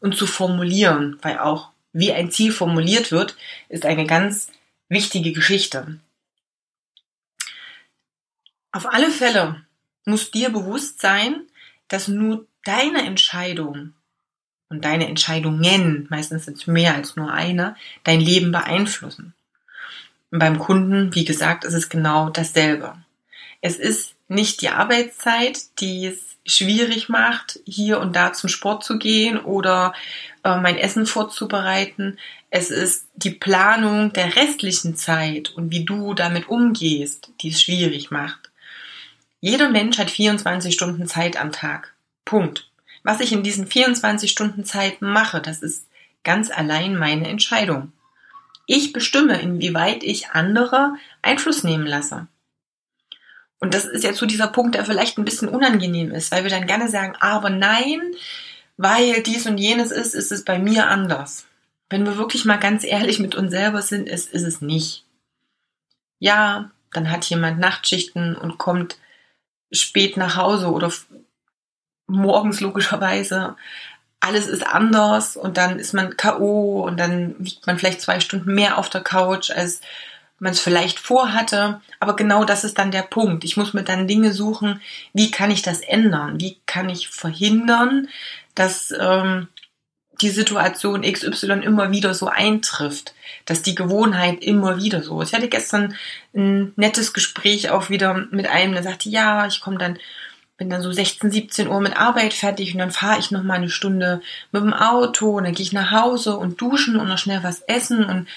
und 0.02 0.16
zu 0.16 0.28
formulieren, 0.28 1.18
weil 1.24 1.40
auch 1.40 1.72
wie 1.94 2.14
ein 2.14 2.32
Ziel 2.32 2.52
formuliert 2.52 3.12
wird, 3.12 3.36
ist 3.70 3.86
eine 3.86 4.06
ganz 4.06 4.48
wichtige 4.90 5.34
Geschichte. 5.34 6.00
Auf 8.72 8.86
alle 8.86 9.10
Fälle 9.10 9.66
muss 10.06 10.32
dir 10.32 10.50
bewusst 10.50 11.02
sein, 11.02 11.42
dass 11.88 12.08
nur 12.08 12.46
deine 12.64 13.04
Entscheidung 13.06 13.94
und 14.70 14.86
deine 14.86 15.08
Entscheidungen, 15.08 16.08
meistens 16.10 16.46
sind 16.46 16.58
es 16.58 16.68
mehr 16.68 16.94
als 16.94 17.16
nur 17.16 17.34
eine, 17.34 17.76
dein 18.04 18.20
Leben 18.20 18.52
beeinflussen. 18.52 19.34
Und 20.32 20.40
beim 20.40 20.60
Kunden, 20.60 21.16
wie 21.16 21.26
gesagt, 21.26 21.64
ist 21.64 21.74
es 21.74 21.90
genau 21.90 22.30
dasselbe. 22.30 22.96
Es 23.62 23.78
ist 23.78 24.16
nicht 24.28 24.62
die 24.62 24.70
Arbeitszeit, 24.70 25.80
die 25.80 26.06
es 26.06 26.38
schwierig 26.46 27.10
macht, 27.10 27.60
hier 27.66 28.00
und 28.00 28.16
da 28.16 28.34
zum 28.34 28.50
Sport 28.50 28.84
zu 28.84 28.98
gehen 28.98 29.38
oder 29.38 29.94
äh, 30.44 30.58
mein 30.58 30.78
Essen 30.78 31.06
vorzubereiten. 31.06 32.18
Es 32.50 32.72
ist 32.72 33.08
die 33.16 33.32
Planung 33.32 34.14
der 34.14 34.36
restlichen 34.36 34.96
Zeit 34.96 35.50
und 35.50 35.72
wie 35.72 35.86
du 35.86 36.14
damit 36.14 36.48
umgehst, 36.48 37.32
die 37.42 37.50
es 37.50 37.62
schwierig 37.62 38.12
macht. 38.12 38.50
Jeder 39.42 39.70
Mensch 39.70 39.98
hat 39.98 40.10
24 40.10 40.74
Stunden 40.74 41.08
Zeit 41.08 41.40
am 41.40 41.52
Tag. 41.52 41.94
Punkt. 42.26 42.70
Was 43.04 43.22
ich 43.22 43.32
in 43.32 43.44
diesen 43.44 43.68
24 43.68 44.30
Stunden 44.30 44.66
Zeit 44.66 45.02
mache, 45.02 45.42
das 45.42 45.62
ist 45.62 45.88
ganz 46.24 46.52
allein 46.52 46.98
meine 46.98 47.28
Entscheidung. 47.28 47.92
Ich 48.66 48.92
bestimme, 48.94 49.40
inwieweit 49.40 50.04
ich 50.04 50.32
andere 50.32 50.96
Einfluss 51.22 51.64
nehmen 51.64 51.88
lasse. 51.88 52.28
Und 53.60 53.74
das 53.74 53.86
ist 53.86 54.04
jetzt 54.04 54.20
so 54.20 54.26
dieser 54.26 54.48
Punkt, 54.48 54.76
der 54.76 54.86
vielleicht 54.86 55.18
ein 55.18 55.26
bisschen 55.26 55.50
unangenehm 55.50 56.12
ist, 56.12 56.32
weil 56.32 56.44
wir 56.44 56.50
dann 56.50 56.68
gerne 56.68 56.90
sagen, 56.90 57.16
aber 57.20 57.50
nein, 57.50 58.02
weil 58.78 59.22
dies 59.24 59.46
und 59.46 59.58
jenes 59.58 59.92
ist, 59.92 60.16
ist 60.16 60.32
es 60.32 60.46
bei 60.46 60.58
mir 60.60 60.88
anders. 60.88 61.46
Wenn 61.90 62.06
wir 62.06 62.18
wirklich 62.18 62.46
mal 62.46 62.60
ganz 62.60 62.84
ehrlich 62.84 63.20
mit 63.20 63.36
uns 63.36 63.52
selber 63.52 63.82
sind, 63.82 64.08
ist, 64.08 64.32
ist 64.32 64.44
es 64.44 64.62
nicht. 64.62 65.06
Ja, 66.20 66.72
dann 66.94 67.12
hat 67.12 67.26
jemand 67.26 67.60
Nachtschichten 67.60 68.36
und 68.36 68.58
kommt 68.58 68.98
spät 69.72 70.18
nach 70.18 70.36
Hause 70.36 70.72
oder 70.72 70.92
morgens 72.08 72.62
logischerweise. 72.62 73.56
Alles 74.22 74.48
ist 74.48 74.66
anders 74.66 75.38
und 75.38 75.58
dann 75.58 75.80
ist 75.80 75.94
man 75.94 76.18
K.O. 76.18 76.84
und 76.84 76.98
dann 76.98 77.36
wiegt 77.40 77.66
man 77.68 77.78
vielleicht 77.78 78.02
zwei 78.02 78.20
Stunden 78.20 78.54
mehr 78.54 78.78
auf 78.78 78.90
der 78.90 79.02
Couch, 79.02 79.52
als 79.52 79.82
man 80.40 80.54
es 80.54 80.60
vielleicht 80.60 81.00
vorhatte. 81.00 81.82
Aber 82.00 82.16
genau 82.16 82.46
das 82.46 82.64
ist 82.64 82.78
dann 82.78 82.92
der 82.92 83.04
Punkt. 83.04 83.44
Ich 83.44 83.58
muss 83.58 83.74
mir 83.74 83.84
dann 83.84 84.08
Dinge 84.08 84.34
suchen, 84.34 84.82
wie 85.14 85.32
kann 85.32 85.52
ich 85.52 85.62
das 85.62 85.82
ändern? 85.82 86.40
Wie 86.40 86.58
kann 86.66 86.90
ich 86.90 87.10
verhindern, 87.10 88.08
dass 88.56 88.94
ähm, 88.98 89.48
die 90.22 90.30
Situation 90.30 91.02
XY 91.02 91.62
immer 91.64 91.92
wieder 91.92 92.14
so 92.14 92.28
eintrifft, 92.28 93.14
dass 93.46 93.62
die 93.62 93.76
Gewohnheit 93.76 94.44
immer 94.44 94.78
wieder 94.78 95.02
so 95.02 95.22
ist. 95.22 95.30
Ich 95.30 95.36
hatte 95.36 95.48
gestern 95.48 95.96
ein 96.36 96.74
nettes 96.76 97.14
Gespräch 97.14 97.70
auch 97.70 97.90
wieder 97.90 98.14
mit 98.32 98.48
einem, 98.48 98.74
der 98.74 98.84
sagte, 98.84 99.10
ja, 99.10 99.48
ich 99.48 99.62
komme 99.62 99.78
dann, 99.78 99.98
bin 100.58 100.70
dann 100.70 100.82
so 100.82 100.92
16, 100.92 101.32
17 101.32 101.68
Uhr 101.70 101.80
mit 101.80 101.96
Arbeit 101.96 102.34
fertig 102.34 102.74
und 102.74 102.80
dann 102.80 102.92
fahre 102.92 103.20
ich 103.20 103.32
noch 103.32 103.44
mal 103.44 103.56
eine 103.56 103.70
Stunde 103.70 104.22
mit 104.52 104.62
dem 104.62 104.74
Auto 104.74 105.38
und 105.38 105.46
dann 105.46 105.54
gehe 105.54 105.66
ich 105.66 105.74
nach 105.74 105.92
Hause 105.92 106.36
und 106.38 106.60
duschen 106.60 106.98
und 106.98 107.08
noch 107.08 107.18
schnell 107.18 107.42
was 107.44 107.62
essen 107.62 108.04
und 108.04 108.28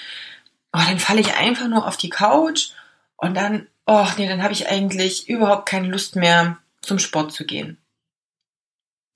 oh, 0.72 0.80
dann 0.86 0.98
falle 0.98 1.20
ich 1.20 1.34
einfach 1.34 1.68
nur 1.68 1.86
auf 1.86 1.96
die 1.96 2.10
Couch 2.10 2.70
und 3.16 3.34
dann, 3.34 3.68
oh 3.86 4.06
nee, 4.16 4.28
dann 4.28 4.42
habe 4.42 4.52
ich 4.52 4.68
eigentlich 4.68 5.28
überhaupt 5.28 5.66
keine 5.66 5.88
Lust 5.88 6.16
mehr 6.16 6.58
zum 6.80 6.98
Sport 6.98 7.32
zu 7.32 7.44
gehen. 7.44 7.78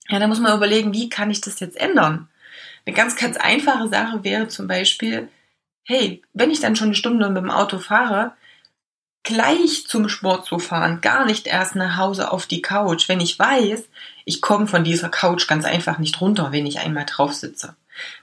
Ja, 0.09 0.19
da 0.19 0.29
muss 0.29 0.41
man 0.41 0.57
überlegen, 0.57 0.93
wie 0.93 1.09
kann 1.09 1.31
ich 1.31 1.41
das 1.41 1.59
jetzt 1.61 1.77
ändern? 1.77 2.29
Eine 2.85 2.95
ganz, 2.95 3.17
ganz 3.17 3.37
einfache 3.37 3.89
Sache 3.89 4.23
wäre 4.23 4.47
zum 4.47 4.69
Beispiel, 4.69 5.29
hey, 5.85 6.23
wenn 6.33 6.51
ich 6.51 6.61
dann 6.61 6.77
schon 6.77 6.89
eine 6.89 6.95
Stunde 6.95 7.29
mit 7.29 7.43
dem 7.43 7.51
Auto 7.51 7.79
fahre, 7.79 8.33
gleich 9.25 9.89
zum 9.89 10.09
Sport 10.09 10.47
zu 10.47 10.61
fahren, 10.61 11.01
gar 11.01 11.25
nicht 11.25 11.49
erst 11.49 11.75
nach 11.75 11.97
Hause 11.97 12.31
auf 12.31 12.47
die 12.47 12.63
Couch, 12.63 13.09
wenn 13.09 13.19
ich 13.21 13.37
weiß, 13.37 13.89
ich 14.25 14.41
komme 14.41 14.69
von 14.69 14.85
dieser 14.85 15.09
Couch 15.09 15.49
ganz 15.49 15.65
einfach 15.65 15.99
nicht 15.99 16.21
runter, 16.21 16.53
wenn 16.53 16.67
ich 16.67 16.79
einmal 16.79 17.07
drauf 17.07 17.33
sitze. 17.35 17.75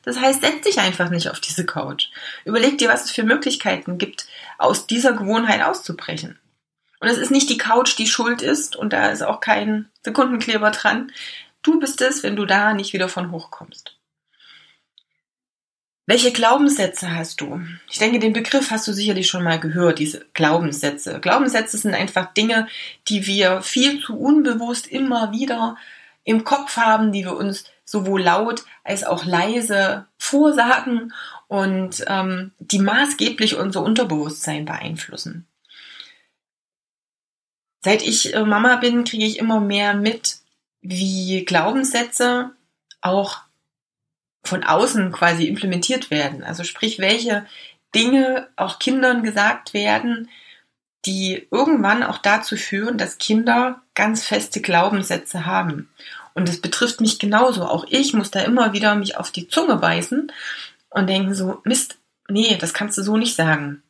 Das 0.04 0.20
heißt, 0.20 0.42
setz 0.42 0.62
dich 0.62 0.80
einfach 0.80 1.10
nicht 1.10 1.30
auf 1.30 1.40
diese 1.40 1.66
Couch. 1.66 2.08
Überleg 2.46 2.78
dir, 2.78 2.90
was 2.90 3.06
es 3.06 3.12
für 3.12 3.24
Möglichkeiten 3.24 3.98
gibt, 3.98 4.28
aus 4.58 4.88
dieser 4.88 5.14
Gewohnheit 5.14 5.64
auszubrechen. 5.64 6.40
Und 7.00 7.10
es 7.10 7.18
ist 7.18 7.32
nicht 7.32 7.50
die 7.50 7.58
Couch, 7.58 7.98
die 7.98 8.08
schuld 8.08 8.42
ist, 8.42 8.76
und 8.76 8.94
da 8.94 9.10
ist 9.10 9.24
auch 9.24 9.42
kein 9.42 9.90
Sekundenkleber 10.04 10.72
dran. 10.72 11.12
Du 11.62 11.80
bist 11.80 12.02
es, 12.02 12.24
wenn 12.24 12.36
du 12.36 12.46
da 12.46 12.74
nicht 12.74 12.94
wieder 12.94 13.10
von 13.10 13.32
hochkommst. 13.32 13.98
Welche 16.06 16.34
Glaubenssätze 16.34 17.16
hast 17.16 17.40
du? 17.40 17.62
Ich 17.90 17.98
denke, 17.98 18.20
den 18.20 18.34
Begriff 18.34 18.72
hast 18.72 18.88
du 18.88 18.94
sicherlich 18.94 19.28
schon 19.28 19.44
mal 19.44 19.60
gehört, 19.60 20.00
diese 20.00 20.26
Glaubenssätze. 20.34 21.22
Glaubenssätze 21.22 21.78
sind 21.78 21.94
einfach 21.94 22.34
Dinge, 22.34 22.68
die 23.08 23.26
wir 23.26 23.62
viel 23.62 24.02
zu 24.02 24.20
unbewusst 24.20 24.88
immer 24.88 25.32
wieder 25.32 25.78
im 26.26 26.44
Kopf 26.44 26.76
haben, 26.76 27.14
die 27.14 27.24
wir 27.24 27.38
uns 27.38 27.66
sowohl 27.86 28.22
laut 28.22 28.64
als 28.84 29.04
auch 29.04 29.26
leise 29.26 30.08
vorsagen 30.18 31.14
und 31.48 32.04
ähm, 32.08 32.52
die 32.60 32.80
maßgeblich 32.80 33.56
unser 33.56 33.82
Unterbewusstsein 33.82 34.66
beeinflussen. 34.66 35.48
Seit 37.82 38.02
ich 38.02 38.34
äh, 38.34 38.44
Mama 38.44 38.78
bin, 38.78 39.04
kriege 39.04 39.26
ich 39.26 39.38
immer 39.38 39.60
mehr 39.60 39.94
mit, 39.94 40.38
wie 40.82 41.44
Glaubenssätze 41.46 42.52
auch 43.02 43.42
von 44.44 44.64
außen 44.64 45.12
quasi 45.12 45.48
implementiert 45.48 46.10
werden. 46.10 46.44
Also 46.44 46.64
sprich, 46.64 47.00
welche 47.00 47.46
Dinge 47.94 48.50
auch 48.56 48.80
Kindern 48.80 49.24
gesagt 49.24 49.74
werden, 49.74 50.30
die 51.06 51.48
irgendwann 51.52 52.04
auch 52.04 52.18
dazu 52.18 52.56
führen, 52.56 52.98
dass 52.98 53.18
Kinder 53.18 53.82
ganz 53.94 54.26
feste 54.26 54.62
Glaubenssätze 54.62 55.46
haben. 55.46 55.90
Und 56.34 56.48
das 56.48 56.60
betrifft 56.60 57.02
mich 57.02 57.20
genauso. 57.20 57.64
Auch 57.64 57.86
ich 57.90 58.14
muss 58.14 58.32
da 58.32 58.42
immer 58.42 58.74
wieder 58.74 58.96
mich 58.96 59.18
auf 59.18 59.32
die 59.32 59.48
Zunge 59.48 59.76
beißen 59.78 60.32
und 60.90 61.08
denken 61.08 61.34
so, 61.34 61.62
Mist, 61.64 61.98
nee, 62.28 62.58
das 62.60 62.74
kannst 62.74 62.98
du 62.98 63.04
so 63.04 63.18
nicht 63.18 63.36
sagen 63.36 63.84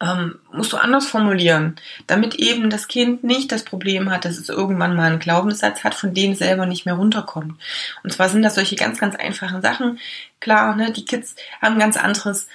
ähm, 0.00 0.38
musst 0.52 0.72
du 0.72 0.76
anders 0.76 1.06
formulieren, 1.06 1.76
damit 2.06 2.34
eben 2.34 2.68
das 2.68 2.88
Kind 2.88 3.24
nicht 3.24 3.50
das 3.50 3.64
Problem 3.64 4.10
hat, 4.10 4.24
dass 4.24 4.36
es 4.36 4.48
irgendwann 4.48 4.94
mal 4.94 5.10
einen 5.10 5.18
Glaubenssatz 5.18 5.84
hat, 5.84 5.94
von 5.94 6.12
dem 6.12 6.32
es 6.32 6.38
selber 6.38 6.66
nicht 6.66 6.84
mehr 6.84 6.94
runterkommt. 6.94 7.58
Und 8.02 8.12
zwar 8.12 8.28
sind 8.28 8.42
das 8.42 8.56
solche 8.56 8.76
ganz, 8.76 8.98
ganz 8.98 9.16
einfachen 9.16 9.62
Sachen. 9.62 9.98
Klar, 10.40 10.76
ne, 10.76 10.92
die 10.92 11.04
Kids 11.04 11.34
haben 11.62 11.78
ganz 11.78 11.96
anderes 11.96 12.46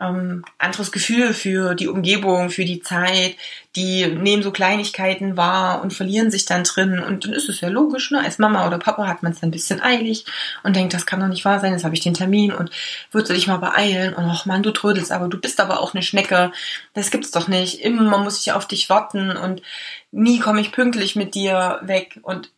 ähm, 0.00 0.44
anderes 0.58 0.92
Gefühl 0.92 1.34
für 1.34 1.74
die 1.74 1.88
Umgebung, 1.88 2.50
für 2.50 2.64
die 2.64 2.80
Zeit. 2.80 3.36
Die 3.76 4.06
nehmen 4.06 4.42
so 4.42 4.50
Kleinigkeiten 4.50 5.36
wahr 5.36 5.82
und 5.82 5.92
verlieren 5.92 6.30
sich 6.30 6.44
dann 6.44 6.64
drin. 6.64 6.98
Und 6.98 7.24
dann 7.24 7.32
ist 7.32 7.48
es 7.48 7.60
ja 7.60 7.68
logisch, 7.68 8.10
ne? 8.10 8.20
Als 8.20 8.38
Mama 8.38 8.66
oder 8.66 8.78
Papa 8.78 9.06
hat 9.06 9.22
man 9.22 9.32
es 9.32 9.40
dann 9.40 9.48
ein 9.48 9.52
bisschen 9.52 9.80
eilig 9.80 10.24
und 10.64 10.74
denkt, 10.74 10.92
das 10.94 11.06
kann 11.06 11.20
doch 11.20 11.28
nicht 11.28 11.44
wahr 11.44 11.60
sein, 11.60 11.72
jetzt 11.72 11.84
habe 11.84 11.94
ich 11.94 12.00
den 12.00 12.14
Termin 12.14 12.52
und 12.52 12.70
würdest 13.12 13.30
du 13.30 13.34
dich 13.34 13.46
mal 13.46 13.58
beeilen 13.58 14.14
und 14.14 14.24
ach 14.24 14.46
Mann, 14.46 14.62
du 14.62 14.72
trödelst, 14.72 15.12
aber 15.12 15.28
du 15.28 15.38
bist 15.38 15.60
aber 15.60 15.80
auch 15.80 15.94
eine 15.94 16.02
Schnecke. 16.02 16.50
Das 16.94 17.10
gibt's 17.10 17.30
doch 17.30 17.46
nicht. 17.46 17.80
Immer 17.80 18.18
muss 18.18 18.40
ich 18.40 18.52
auf 18.52 18.66
dich 18.66 18.90
warten 18.90 19.36
und 19.36 19.62
nie 20.12 20.38
komme 20.38 20.60
ich 20.60 20.72
pünktlich 20.72 21.16
mit 21.16 21.34
dir 21.34 21.80
weg. 21.82 22.18
Und 22.22 22.52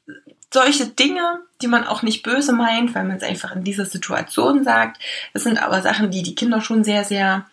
solche 0.53 0.87
Dinge, 0.87 1.41
die 1.61 1.67
man 1.67 1.85
auch 1.85 2.03
nicht 2.03 2.23
böse 2.23 2.53
meint, 2.53 2.95
weil 2.95 3.05
man 3.05 3.17
es 3.17 3.23
einfach 3.23 3.55
in 3.55 3.65
dieser 3.65 3.87
Situation 3.87 4.65
sagt. 4.65 5.03
Das 5.33 5.45
sind 5.45 5.63
aber 5.63 5.83
Sachen, 5.83 6.11
die 6.11 6.23
die 6.23 6.35
Kinder 6.35 6.61
schon 6.61 6.85
sehr, 6.85 7.05
sehr 7.05 7.47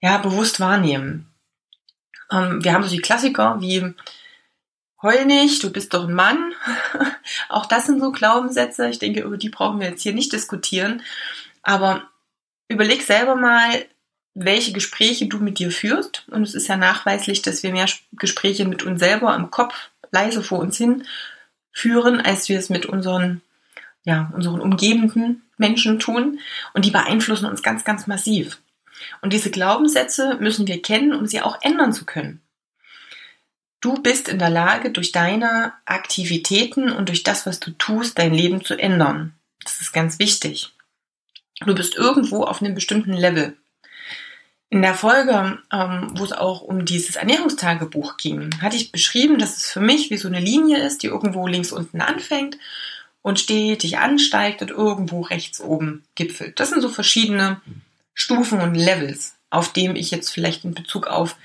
ja, 0.00 0.18
bewusst 0.18 0.60
wahrnehmen. 0.60 1.32
Ähm, 2.30 2.64
wir 2.64 2.72
haben 2.72 2.82
so 2.82 2.90
die 2.90 3.02
Klassiker 3.02 3.60
wie 3.60 3.94
Heul 5.02 5.24
nicht, 5.24 5.62
du 5.62 5.70
bist 5.70 5.92
doch 5.94 6.06
ein 6.06 6.14
Mann. 6.14 6.52
auch 7.48 7.66
das 7.66 7.86
sind 7.86 8.00
so 8.00 8.12
Glaubenssätze. 8.12 8.88
Ich 8.88 8.98
denke, 8.98 9.20
über 9.20 9.36
die 9.36 9.48
brauchen 9.48 9.80
wir 9.80 9.88
jetzt 9.88 10.02
hier 10.02 10.14
nicht 10.14 10.32
diskutieren. 10.32 11.02
Aber 11.62 12.08
überleg 12.68 13.02
selber 13.02 13.34
mal, 13.34 13.84
welche 14.34 14.72
Gespräche 14.72 15.26
du 15.26 15.38
mit 15.38 15.58
dir 15.58 15.70
führst. 15.70 16.24
Und 16.30 16.42
es 16.42 16.54
ist 16.54 16.68
ja 16.68 16.76
nachweislich, 16.76 17.42
dass 17.42 17.62
wir 17.62 17.72
mehr 17.72 17.86
Gespräche 18.12 18.64
mit 18.64 18.82
uns 18.82 19.00
selber 19.00 19.34
im 19.34 19.50
Kopf 19.50 19.74
leise 20.10 20.42
vor 20.42 20.58
uns 20.58 20.76
hin 20.76 21.04
führen, 21.72 22.20
als 22.20 22.48
wir 22.48 22.58
es 22.58 22.68
mit 22.68 22.86
unseren, 22.86 23.40
ja, 24.04 24.30
unseren 24.34 24.60
umgebenden 24.60 25.42
Menschen 25.56 25.98
tun. 25.98 26.38
Und 26.74 26.84
die 26.84 26.90
beeinflussen 26.90 27.46
uns 27.46 27.62
ganz, 27.62 27.84
ganz 27.84 28.06
massiv. 28.06 28.58
Und 29.20 29.32
diese 29.32 29.50
Glaubenssätze 29.50 30.36
müssen 30.40 30.66
wir 30.66 30.80
kennen, 30.80 31.14
um 31.14 31.26
sie 31.26 31.40
auch 31.40 31.58
ändern 31.62 31.92
zu 31.92 32.04
können. 32.04 32.40
Du 33.80 33.94
bist 33.94 34.28
in 34.28 34.38
der 34.38 34.50
Lage, 34.50 34.92
durch 34.92 35.10
deine 35.10 35.72
Aktivitäten 35.86 36.90
und 36.90 37.08
durch 37.08 37.24
das, 37.24 37.46
was 37.46 37.58
du 37.58 37.72
tust, 37.72 38.16
dein 38.16 38.32
Leben 38.32 38.64
zu 38.64 38.78
ändern. 38.78 39.34
Das 39.64 39.80
ist 39.80 39.92
ganz 39.92 40.20
wichtig. 40.20 40.72
Du 41.66 41.74
bist 41.74 41.96
irgendwo 41.96 42.44
auf 42.44 42.62
einem 42.62 42.74
bestimmten 42.74 43.12
Level. 43.12 43.56
In 44.72 44.80
der 44.80 44.94
Folge, 44.94 45.58
ähm, 45.70 46.12
wo 46.14 46.24
es 46.24 46.32
auch 46.32 46.62
um 46.62 46.86
dieses 46.86 47.16
Ernährungstagebuch 47.16 48.16
ging, 48.16 48.48
hatte 48.62 48.74
ich 48.74 48.90
beschrieben, 48.90 49.38
dass 49.38 49.58
es 49.58 49.70
für 49.70 49.80
mich 49.80 50.08
wie 50.08 50.16
so 50.16 50.28
eine 50.28 50.40
Linie 50.40 50.78
ist, 50.78 51.02
die 51.02 51.08
irgendwo 51.08 51.46
links 51.46 51.72
unten 51.72 52.00
anfängt 52.00 52.56
und 53.20 53.38
stetig 53.38 53.98
ansteigt 53.98 54.62
und 54.62 54.70
irgendwo 54.70 55.20
rechts 55.20 55.60
oben 55.60 56.04
gipfelt. 56.14 56.58
Das 56.58 56.70
sind 56.70 56.80
so 56.80 56.88
verschiedene 56.88 57.60
Stufen 58.14 58.62
und 58.62 58.74
Levels, 58.74 59.34
auf 59.50 59.74
dem 59.74 59.94
ich 59.94 60.10
jetzt 60.10 60.30
vielleicht 60.30 60.64
in 60.64 60.72
Bezug 60.72 61.06
auf 61.06 61.36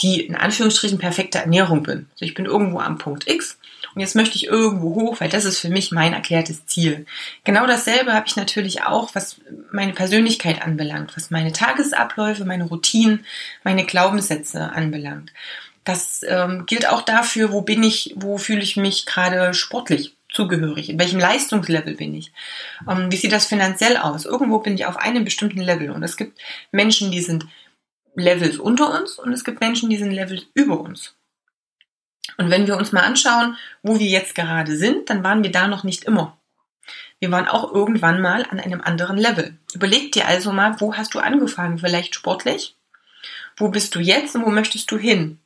die 0.00 0.22
in 0.22 0.34
Anführungsstrichen 0.34 0.96
perfekte 0.96 1.40
Ernährung 1.40 1.82
bin. 1.82 2.06
Also 2.12 2.24
ich 2.24 2.32
bin 2.32 2.46
irgendwo 2.46 2.78
am 2.78 2.96
Punkt 2.96 3.28
X 3.28 3.58
und 3.94 4.00
jetzt 4.00 4.14
möchte 4.14 4.36
ich 4.36 4.46
irgendwo 4.46 4.94
hoch, 4.94 5.20
weil 5.20 5.28
das 5.28 5.44
ist 5.44 5.58
für 5.58 5.68
mich 5.68 5.90
mein 5.90 6.12
erklärtes 6.12 6.66
Ziel. 6.66 7.06
Genau 7.44 7.66
dasselbe 7.66 8.12
habe 8.12 8.26
ich 8.26 8.36
natürlich 8.36 8.82
auch, 8.82 9.14
was 9.14 9.40
meine 9.72 9.92
Persönlichkeit 9.92 10.62
anbelangt, 10.62 11.16
was 11.16 11.30
meine 11.30 11.52
Tagesabläufe, 11.52 12.44
meine 12.44 12.64
Routinen, 12.64 13.24
meine 13.64 13.84
Glaubenssätze 13.84 14.72
anbelangt. 14.72 15.32
Das 15.84 16.22
ähm, 16.26 16.66
gilt 16.66 16.88
auch 16.88 17.02
dafür, 17.02 17.52
wo 17.52 17.62
bin 17.62 17.82
ich, 17.82 18.14
wo 18.16 18.38
fühle 18.38 18.62
ich 18.62 18.76
mich 18.76 19.06
gerade 19.06 19.54
sportlich 19.54 20.16
zugehörig, 20.32 20.90
in 20.90 20.98
welchem 20.98 21.18
Leistungslevel 21.18 21.96
bin 21.96 22.14
ich, 22.14 22.32
ähm, 22.88 23.10
wie 23.10 23.16
sieht 23.16 23.32
das 23.32 23.46
finanziell 23.46 23.96
aus. 23.96 24.24
Irgendwo 24.24 24.60
bin 24.60 24.74
ich 24.74 24.86
auf 24.86 24.96
einem 24.96 25.24
bestimmten 25.24 25.60
Level 25.60 25.90
und 25.90 26.02
es 26.02 26.16
gibt 26.16 26.38
Menschen, 26.70 27.10
die 27.10 27.20
sind 27.20 27.46
Levels 28.14 28.58
unter 28.58 28.96
uns 28.98 29.18
und 29.18 29.32
es 29.32 29.44
gibt 29.44 29.60
Menschen, 29.60 29.90
die 29.90 29.96
sind 29.96 30.12
Levels 30.12 30.46
über 30.54 30.80
uns. 30.80 31.16
Und 32.36 32.50
wenn 32.50 32.66
wir 32.66 32.76
uns 32.76 32.92
mal 32.92 33.02
anschauen, 33.02 33.56
wo 33.82 33.98
wir 33.98 34.06
jetzt 34.06 34.34
gerade 34.34 34.76
sind, 34.76 35.10
dann 35.10 35.24
waren 35.24 35.42
wir 35.42 35.50
da 35.50 35.68
noch 35.68 35.84
nicht 35.84 36.04
immer. 36.04 36.38
Wir 37.18 37.30
waren 37.30 37.48
auch 37.48 37.72
irgendwann 37.72 38.22
mal 38.22 38.46
an 38.50 38.58
einem 38.58 38.80
anderen 38.80 39.18
Level. 39.18 39.58
Überleg 39.74 40.12
dir 40.12 40.26
also 40.26 40.52
mal, 40.52 40.80
wo 40.80 40.94
hast 40.96 41.14
du 41.14 41.18
angefangen? 41.18 41.78
Vielleicht 41.78 42.14
sportlich? 42.14 42.76
Wo 43.56 43.68
bist 43.68 43.94
du 43.94 44.00
jetzt 44.00 44.34
und 44.34 44.46
wo 44.46 44.50
möchtest 44.50 44.90
du 44.90 44.98
hin? 44.98 45.38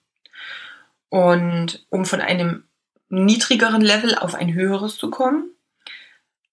Und 1.08 1.84
um 1.90 2.04
von 2.04 2.20
einem 2.20 2.64
niedrigeren 3.08 3.80
Level 3.80 4.14
auf 4.16 4.34
ein 4.34 4.52
höheres 4.52 4.96
zu 4.96 5.10
kommen, 5.10 5.50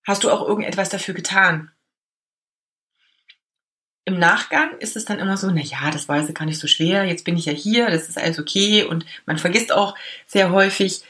hast 0.05 0.23
du 0.23 0.31
auch 0.31 0.47
irgendetwas 0.47 0.89
dafür 0.89 1.13
getan 1.13 1.71
im 4.05 4.17
Nachgang 4.19 4.77
ist 4.79 4.95
es 4.95 5.05
dann 5.05 5.19
immer 5.19 5.37
so, 5.37 5.49
na 5.51 5.61
ja, 5.61 5.91
das 5.91 6.07
war 6.07 6.19
jetzt 6.19 6.33
gar 6.33 6.45
nicht 6.45 6.59
so 6.59 6.67
schwer, 6.67 7.05
jetzt 7.05 7.23
bin 7.23 7.37
ich 7.37 7.45
ja 7.45 7.53
hier, 7.53 7.89
das 7.89 8.09
ist 8.09 8.17
alles 8.17 8.39
okay 8.39 8.83
und 8.83 9.05
man 9.25 9.37
vergisst 9.37 9.71
auch 9.71 9.95
sehr 10.25 10.51
häufig, 10.51 11.03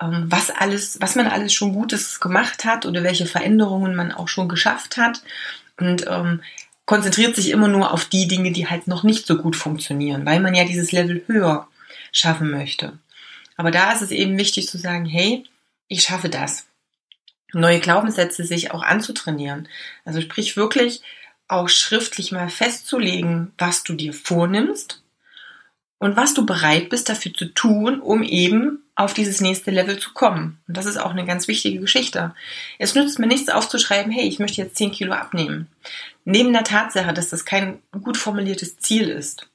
ähm, 0.00 0.24
was 0.28 0.50
alles, 0.50 1.00
was 1.00 1.14
man 1.14 1.26
alles 1.26 1.52
schon 1.52 1.74
Gutes 1.74 2.20
gemacht 2.20 2.64
hat 2.64 2.86
oder 2.86 3.02
welche 3.02 3.26
Veränderungen 3.26 3.94
man 3.94 4.12
auch 4.12 4.28
schon 4.28 4.48
geschafft 4.48 4.96
hat 4.96 5.22
und 5.78 6.06
ähm, 6.08 6.42
konzentriert 6.86 7.36
sich 7.36 7.50
immer 7.50 7.68
nur 7.68 7.92
auf 7.92 8.06
die 8.06 8.26
Dinge, 8.28 8.50
die 8.52 8.68
halt 8.68 8.86
noch 8.88 9.02
nicht 9.02 9.26
so 9.26 9.36
gut 9.36 9.56
funktionieren, 9.56 10.24
weil 10.24 10.40
man 10.40 10.54
ja 10.54 10.64
dieses 10.64 10.90
Level 10.90 11.22
höher 11.26 11.68
schaffen 12.12 12.50
möchte. 12.50 12.98
Aber 13.56 13.70
da 13.70 13.92
ist 13.92 14.02
es 14.02 14.10
eben 14.10 14.38
wichtig 14.38 14.68
zu 14.68 14.78
sagen, 14.78 15.04
hey, 15.04 15.44
ich 15.88 16.02
schaffe 16.02 16.30
das. 16.30 16.66
neue 17.52 17.80
Glaubenssätze 17.80 18.44
sich 18.44 18.70
auch 18.72 18.82
anzutrainieren. 18.82 19.68
Also 20.04 20.20
sprich 20.20 20.56
wirklich 20.56 21.02
auch 21.48 21.68
schriftlich 21.68 22.32
mal 22.32 22.48
festzulegen, 22.48 23.52
was 23.58 23.82
du 23.82 23.94
dir 23.94 24.12
vornimmst 24.12 25.02
und 25.98 26.16
was 26.16 26.34
du 26.34 26.46
bereit 26.46 26.90
bist 26.90 27.08
dafür 27.08 27.32
zu 27.34 27.46
tun, 27.46 28.00
um 28.00 28.22
eben 28.22 28.84
auf 28.94 29.14
dieses 29.14 29.40
nächste 29.40 29.70
Level 29.70 29.98
zu 29.98 30.12
kommen. 30.12 30.60
Und 30.66 30.76
das 30.76 30.86
ist 30.86 30.96
auch 30.96 31.10
eine 31.10 31.24
ganz 31.24 31.48
wichtige 31.48 31.80
Geschichte. 31.80 32.34
Es 32.78 32.94
nützt 32.94 33.18
mir 33.18 33.26
nichts 33.26 33.48
aufzuschreiben, 33.48 34.12
hey, 34.12 34.26
ich 34.26 34.38
möchte 34.38 34.60
jetzt 34.60 34.76
10 34.76 34.92
Kilo 34.92 35.12
abnehmen. 35.12 35.68
Neben 36.24 36.52
der 36.52 36.64
Tatsache, 36.64 37.12
dass 37.12 37.30
das 37.30 37.44
kein 37.44 37.80
gut 38.02 38.16
formuliertes 38.16 38.78
Ziel 38.78 39.08
ist. 39.08 39.48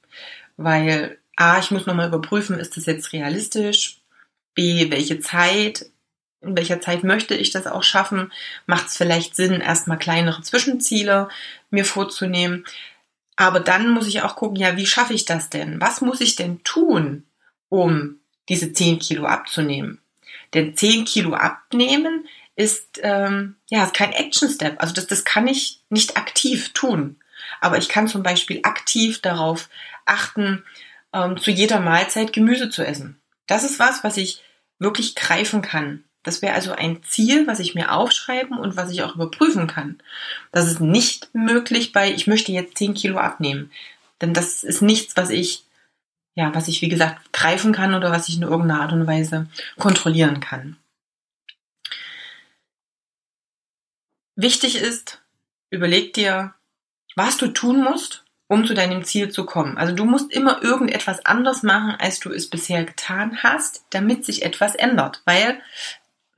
Weil 0.56 1.18
A, 1.36 1.58
ich 1.58 1.70
muss 1.70 1.86
nochmal 1.86 2.08
überprüfen, 2.08 2.58
ist 2.58 2.76
das 2.76 2.86
jetzt 2.86 3.12
realistisch? 3.12 4.00
B, 4.54 4.90
welche 4.90 5.20
Zeit? 5.20 5.86
In 6.44 6.56
welcher 6.56 6.80
Zeit 6.80 7.04
möchte 7.04 7.34
ich 7.34 7.50
das 7.50 7.66
auch 7.66 7.82
schaffen? 7.82 8.32
Macht 8.66 8.88
es 8.88 8.96
vielleicht 8.96 9.36
Sinn, 9.36 9.60
erstmal 9.60 9.98
kleinere 9.98 10.42
Zwischenziele 10.42 11.28
mir 11.70 11.84
vorzunehmen? 11.84 12.64
Aber 13.36 13.60
dann 13.60 13.90
muss 13.90 14.06
ich 14.06 14.22
auch 14.22 14.36
gucken, 14.36 14.56
ja, 14.56 14.76
wie 14.76 14.86
schaffe 14.86 15.14
ich 15.14 15.24
das 15.24 15.50
denn? 15.50 15.80
Was 15.80 16.00
muss 16.00 16.20
ich 16.20 16.36
denn 16.36 16.62
tun, 16.62 17.24
um 17.68 18.20
diese 18.48 18.72
10 18.72 18.98
Kilo 18.98 19.26
abzunehmen? 19.26 20.00
Denn 20.52 20.76
10 20.76 21.04
Kilo 21.04 21.34
abnehmen 21.34 22.28
ist, 22.56 23.00
ähm, 23.02 23.56
ja, 23.68 23.84
ist 23.84 23.94
kein 23.94 24.12
Action 24.12 24.48
Step. 24.48 24.80
Also 24.80 24.94
das, 24.94 25.08
das 25.08 25.24
kann 25.24 25.48
ich 25.48 25.80
nicht 25.88 26.16
aktiv 26.16 26.72
tun. 26.72 27.16
Aber 27.60 27.78
ich 27.78 27.88
kann 27.88 28.08
zum 28.08 28.22
Beispiel 28.22 28.60
aktiv 28.62 29.20
darauf 29.20 29.68
achten, 30.04 30.64
ähm, 31.12 31.38
zu 31.38 31.50
jeder 31.50 31.80
Mahlzeit 31.80 32.32
Gemüse 32.32 32.70
zu 32.70 32.86
essen. 32.86 33.20
Das 33.46 33.64
ist 33.64 33.78
was, 33.78 34.04
was 34.04 34.16
ich 34.16 34.42
wirklich 34.78 35.14
greifen 35.14 35.62
kann. 35.62 36.04
Das 36.24 36.42
wäre 36.42 36.54
also 36.54 36.72
ein 36.72 37.02
Ziel, 37.04 37.46
was 37.46 37.60
ich 37.60 37.74
mir 37.74 37.92
aufschreiben 37.92 38.58
und 38.58 38.76
was 38.76 38.90
ich 38.90 39.02
auch 39.02 39.14
überprüfen 39.14 39.66
kann. 39.68 40.00
Das 40.50 40.66
ist 40.66 40.80
nicht 40.80 41.28
möglich 41.34 41.92
bei, 41.92 42.10
ich 42.10 42.26
möchte 42.26 42.50
jetzt 42.50 42.78
10 42.78 42.94
Kilo 42.94 43.18
abnehmen. 43.18 43.70
Denn 44.20 44.34
das 44.34 44.64
ist 44.64 44.82
nichts, 44.82 45.16
was 45.16 45.30
ich, 45.30 45.64
ja, 46.34 46.52
was 46.54 46.66
ich, 46.66 46.80
wie 46.82 46.88
gesagt, 46.88 47.32
greifen 47.32 47.72
kann 47.72 47.94
oder 47.94 48.10
was 48.10 48.28
ich 48.28 48.36
in 48.36 48.42
irgendeiner 48.42 48.80
Art 48.80 48.92
und 48.92 49.06
Weise 49.06 49.46
kontrollieren 49.78 50.40
kann. 50.40 50.76
Wichtig 54.34 54.76
ist, 54.76 55.22
überleg 55.70 56.14
dir, 56.14 56.54
was 57.14 57.36
du 57.36 57.48
tun 57.48 57.84
musst, 57.84 58.24
um 58.48 58.66
zu 58.66 58.74
deinem 58.74 59.04
Ziel 59.04 59.30
zu 59.30 59.44
kommen. 59.44 59.76
Also 59.78 59.94
du 59.94 60.04
musst 60.04 60.32
immer 60.32 60.62
irgendetwas 60.62 61.24
anders 61.24 61.62
machen, 61.62 61.96
als 61.98 62.18
du 62.20 62.32
es 62.32 62.50
bisher 62.50 62.84
getan 62.84 63.42
hast, 63.42 63.84
damit 63.90 64.24
sich 64.24 64.42
etwas 64.42 64.74
ändert. 64.74 65.22
Weil 65.24 65.60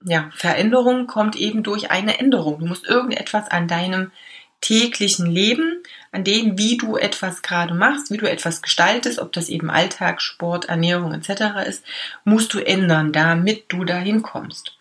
ja, 0.08 0.30
Veränderung 0.36 1.08
kommt 1.08 1.34
eben 1.34 1.64
durch 1.64 1.90
eine 1.90 2.20
Änderung. 2.20 2.60
Du 2.60 2.66
musst 2.66 2.86
irgendetwas 2.86 3.50
an 3.50 3.66
deinem 3.66 4.12
täglichen 4.60 5.26
Leben, 5.26 5.82
an 6.12 6.22
dem, 6.22 6.56
wie 6.56 6.76
du 6.76 6.96
etwas 6.96 7.42
gerade 7.42 7.74
machst, 7.74 8.12
wie 8.12 8.16
du 8.16 8.30
etwas 8.30 8.62
gestaltest, 8.62 9.18
ob 9.18 9.32
das 9.32 9.48
eben 9.48 9.68
Alltag, 9.68 10.22
Sport, 10.22 10.66
Ernährung 10.66 11.12
etc. 11.12 11.66
ist, 11.66 11.84
musst 12.24 12.54
du 12.54 12.60
ändern, 12.60 13.12
damit 13.12 13.64
du 13.72 13.84
dahin 13.84 14.22
kommst. 14.22 14.78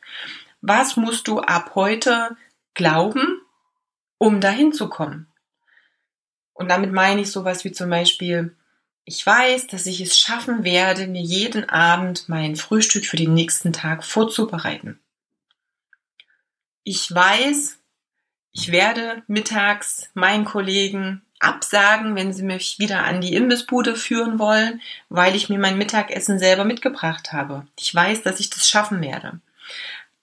Was 0.61 0.95
musst 0.95 1.27
du 1.27 1.39
ab 1.39 1.71
heute 1.73 2.37
glauben, 2.75 3.41
um 4.19 4.39
dahin 4.41 4.73
zu 4.73 4.89
kommen? 4.89 5.25
Und 6.53 6.69
damit 6.69 6.93
meine 6.93 7.21
ich 7.21 7.31
sowas 7.31 7.65
wie 7.65 7.71
zum 7.71 7.89
Beispiel, 7.89 8.55
ich 9.05 9.25
weiß, 9.25 9.65
dass 9.67 9.87
ich 9.87 10.01
es 10.01 10.19
schaffen 10.19 10.63
werde, 10.63 11.07
mir 11.07 11.23
jeden 11.23 11.67
Abend 11.67 12.29
mein 12.29 12.55
Frühstück 12.55 13.07
für 13.07 13.17
den 13.17 13.33
nächsten 13.33 13.73
Tag 13.73 14.03
vorzubereiten 14.03 14.99
ich 16.85 17.13
weiß, 17.13 17.77
ich 18.53 18.71
werde 18.71 19.23
mittags 19.27 20.09
meinen 20.13 20.45
Kollegen 20.45 21.23
absagen, 21.39 22.15
wenn 22.15 22.31
sie 22.31 22.43
mich 22.43 22.79
wieder 22.79 23.03
an 23.03 23.19
die 23.19 23.33
Imbissbude 23.33 23.95
führen 23.95 24.39
wollen, 24.39 24.81
weil 25.09 25.35
ich 25.35 25.49
mir 25.49 25.59
mein 25.59 25.77
Mittagessen 25.77 26.39
selber 26.39 26.63
mitgebracht 26.63 27.33
habe. 27.33 27.67
Ich 27.77 27.93
weiß, 27.93 28.21
dass 28.23 28.39
ich 28.39 28.49
das 28.49 28.69
schaffen 28.69 29.01
werde. 29.01 29.41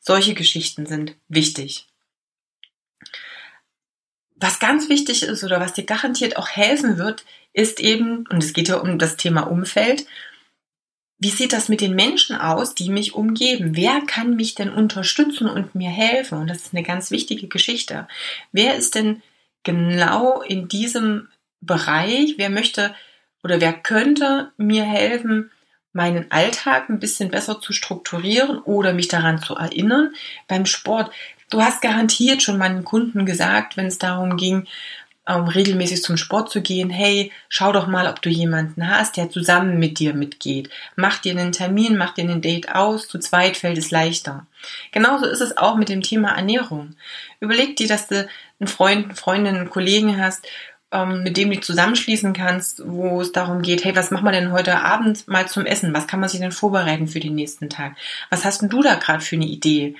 Solche 0.00 0.34
Geschichten 0.34 0.86
sind 0.86 1.14
wichtig. 1.28 1.86
Was 4.36 4.58
ganz 4.58 4.88
wichtig 4.88 5.24
ist 5.24 5.44
oder 5.44 5.60
was 5.60 5.74
dir 5.74 5.84
garantiert 5.84 6.36
auch 6.36 6.48
helfen 6.48 6.96
wird, 6.96 7.24
ist 7.52 7.80
eben, 7.80 8.26
und 8.28 8.42
es 8.42 8.54
geht 8.54 8.68
ja 8.68 8.76
um 8.76 8.98
das 8.98 9.16
Thema 9.16 9.42
Umfeld, 9.42 10.06
wie 11.22 11.30
sieht 11.30 11.52
das 11.52 11.68
mit 11.68 11.80
den 11.80 11.94
Menschen 11.94 12.34
aus, 12.34 12.74
die 12.74 12.90
mich 12.90 13.14
umgeben? 13.14 13.76
Wer 13.76 14.00
kann 14.00 14.34
mich 14.34 14.56
denn 14.56 14.70
unterstützen 14.70 15.48
und 15.48 15.76
mir 15.76 15.88
helfen? 15.88 16.38
Und 16.38 16.48
das 16.48 16.58
ist 16.58 16.74
eine 16.74 16.82
ganz 16.82 17.12
wichtige 17.12 17.46
Geschichte. 17.46 18.08
Wer 18.50 18.74
ist 18.74 18.96
denn 18.96 19.22
genau 19.62 20.42
in 20.42 20.66
diesem 20.66 21.28
Bereich? 21.60 22.34
Wer 22.38 22.50
möchte 22.50 22.92
oder 23.44 23.60
wer 23.60 23.72
könnte 23.72 24.50
mir 24.56 24.82
helfen, 24.82 25.52
meinen 25.92 26.28
Alltag 26.32 26.88
ein 26.88 26.98
bisschen 26.98 27.30
besser 27.30 27.60
zu 27.60 27.72
strukturieren 27.72 28.58
oder 28.58 28.92
mich 28.92 29.06
daran 29.06 29.40
zu 29.40 29.54
erinnern 29.54 30.14
beim 30.48 30.66
Sport? 30.66 31.12
Du 31.50 31.62
hast 31.62 31.82
garantiert 31.82 32.42
schon 32.42 32.58
meinen 32.58 32.82
Kunden 32.82 33.26
gesagt, 33.26 33.76
wenn 33.76 33.86
es 33.86 33.98
darum 33.98 34.36
ging, 34.36 34.66
ähm, 35.26 35.44
regelmäßig 35.44 36.02
zum 36.02 36.16
Sport 36.16 36.50
zu 36.50 36.62
gehen, 36.62 36.90
hey, 36.90 37.30
schau 37.48 37.72
doch 37.72 37.86
mal, 37.86 38.08
ob 38.08 38.20
du 38.22 38.28
jemanden 38.28 38.88
hast, 38.88 39.16
der 39.16 39.30
zusammen 39.30 39.78
mit 39.78 39.98
dir 39.98 40.14
mitgeht. 40.14 40.68
Mach 40.96 41.18
dir 41.18 41.32
einen 41.32 41.52
Termin, 41.52 41.96
mach 41.96 42.14
dir 42.14 42.28
ein 42.28 42.42
Date 42.42 42.74
aus, 42.74 43.06
zu 43.06 43.18
zweit 43.18 43.56
fällt 43.56 43.78
es 43.78 43.90
leichter. 43.90 44.46
Genauso 44.90 45.26
ist 45.26 45.40
es 45.40 45.56
auch 45.56 45.76
mit 45.76 45.88
dem 45.88 46.02
Thema 46.02 46.32
Ernährung. 46.32 46.96
Überleg 47.40 47.76
dir, 47.76 47.88
dass 47.88 48.08
du 48.08 48.28
einen 48.58 48.68
Freund, 48.68 49.16
Freundin, 49.18 49.56
einen 49.56 49.70
Kollegen 49.70 50.20
hast, 50.20 50.46
ähm, 50.90 51.22
mit 51.22 51.36
dem 51.36 51.50
du 51.50 51.60
zusammenschließen 51.60 52.32
kannst, 52.32 52.82
wo 52.84 53.20
es 53.20 53.32
darum 53.32 53.62
geht, 53.62 53.84
hey, 53.84 53.94
was 53.94 54.10
machen 54.10 54.24
wir 54.24 54.32
denn 54.32 54.52
heute 54.52 54.80
Abend 54.80 55.26
mal 55.28 55.48
zum 55.48 55.66
Essen? 55.66 55.94
Was 55.94 56.06
kann 56.06 56.20
man 56.20 56.28
sich 56.28 56.40
denn 56.40 56.52
vorbereiten 56.52 57.06
für 57.06 57.20
den 57.20 57.34
nächsten 57.34 57.70
Tag? 57.70 57.96
Was 58.28 58.44
hast 58.44 58.62
denn 58.62 58.68
du 58.68 58.82
da 58.82 58.96
gerade 58.96 59.20
für 59.20 59.36
eine 59.36 59.46
Idee? 59.46 59.96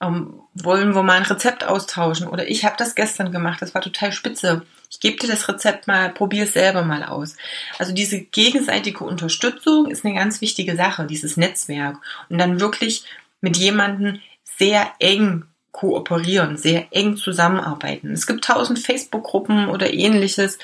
Ähm, 0.00 0.40
wollen 0.54 0.94
wir 0.94 1.02
mal 1.02 1.16
ein 1.16 1.22
Rezept 1.22 1.64
austauschen 1.64 2.28
oder 2.28 2.48
ich 2.48 2.64
habe 2.64 2.76
das 2.78 2.94
gestern 2.94 3.32
gemacht, 3.32 3.62
das 3.62 3.74
war 3.74 3.82
total 3.82 4.12
spitze. 4.12 4.62
Ich 4.90 5.00
gebe 5.00 5.16
dir 5.16 5.28
das 5.28 5.48
Rezept 5.48 5.86
mal, 5.86 6.10
probier 6.10 6.44
es 6.44 6.52
selber 6.52 6.82
mal 6.82 7.02
aus. 7.02 7.36
Also 7.78 7.92
diese 7.92 8.20
gegenseitige 8.20 9.04
Unterstützung 9.04 9.90
ist 9.90 10.04
eine 10.04 10.14
ganz 10.14 10.40
wichtige 10.40 10.76
Sache, 10.76 11.06
dieses 11.06 11.36
Netzwerk 11.36 11.98
und 12.28 12.38
dann 12.38 12.60
wirklich 12.60 13.04
mit 13.40 13.56
jemandem 13.56 14.20
sehr 14.44 14.92
eng 14.98 15.44
kooperieren, 15.72 16.56
sehr 16.56 16.86
eng 16.90 17.16
zusammenarbeiten. 17.16 18.12
Es 18.12 18.26
gibt 18.26 18.44
tausend 18.44 18.78
Facebook-Gruppen 18.78 19.68
oder 19.68 19.92
ähnliches. 19.92 20.58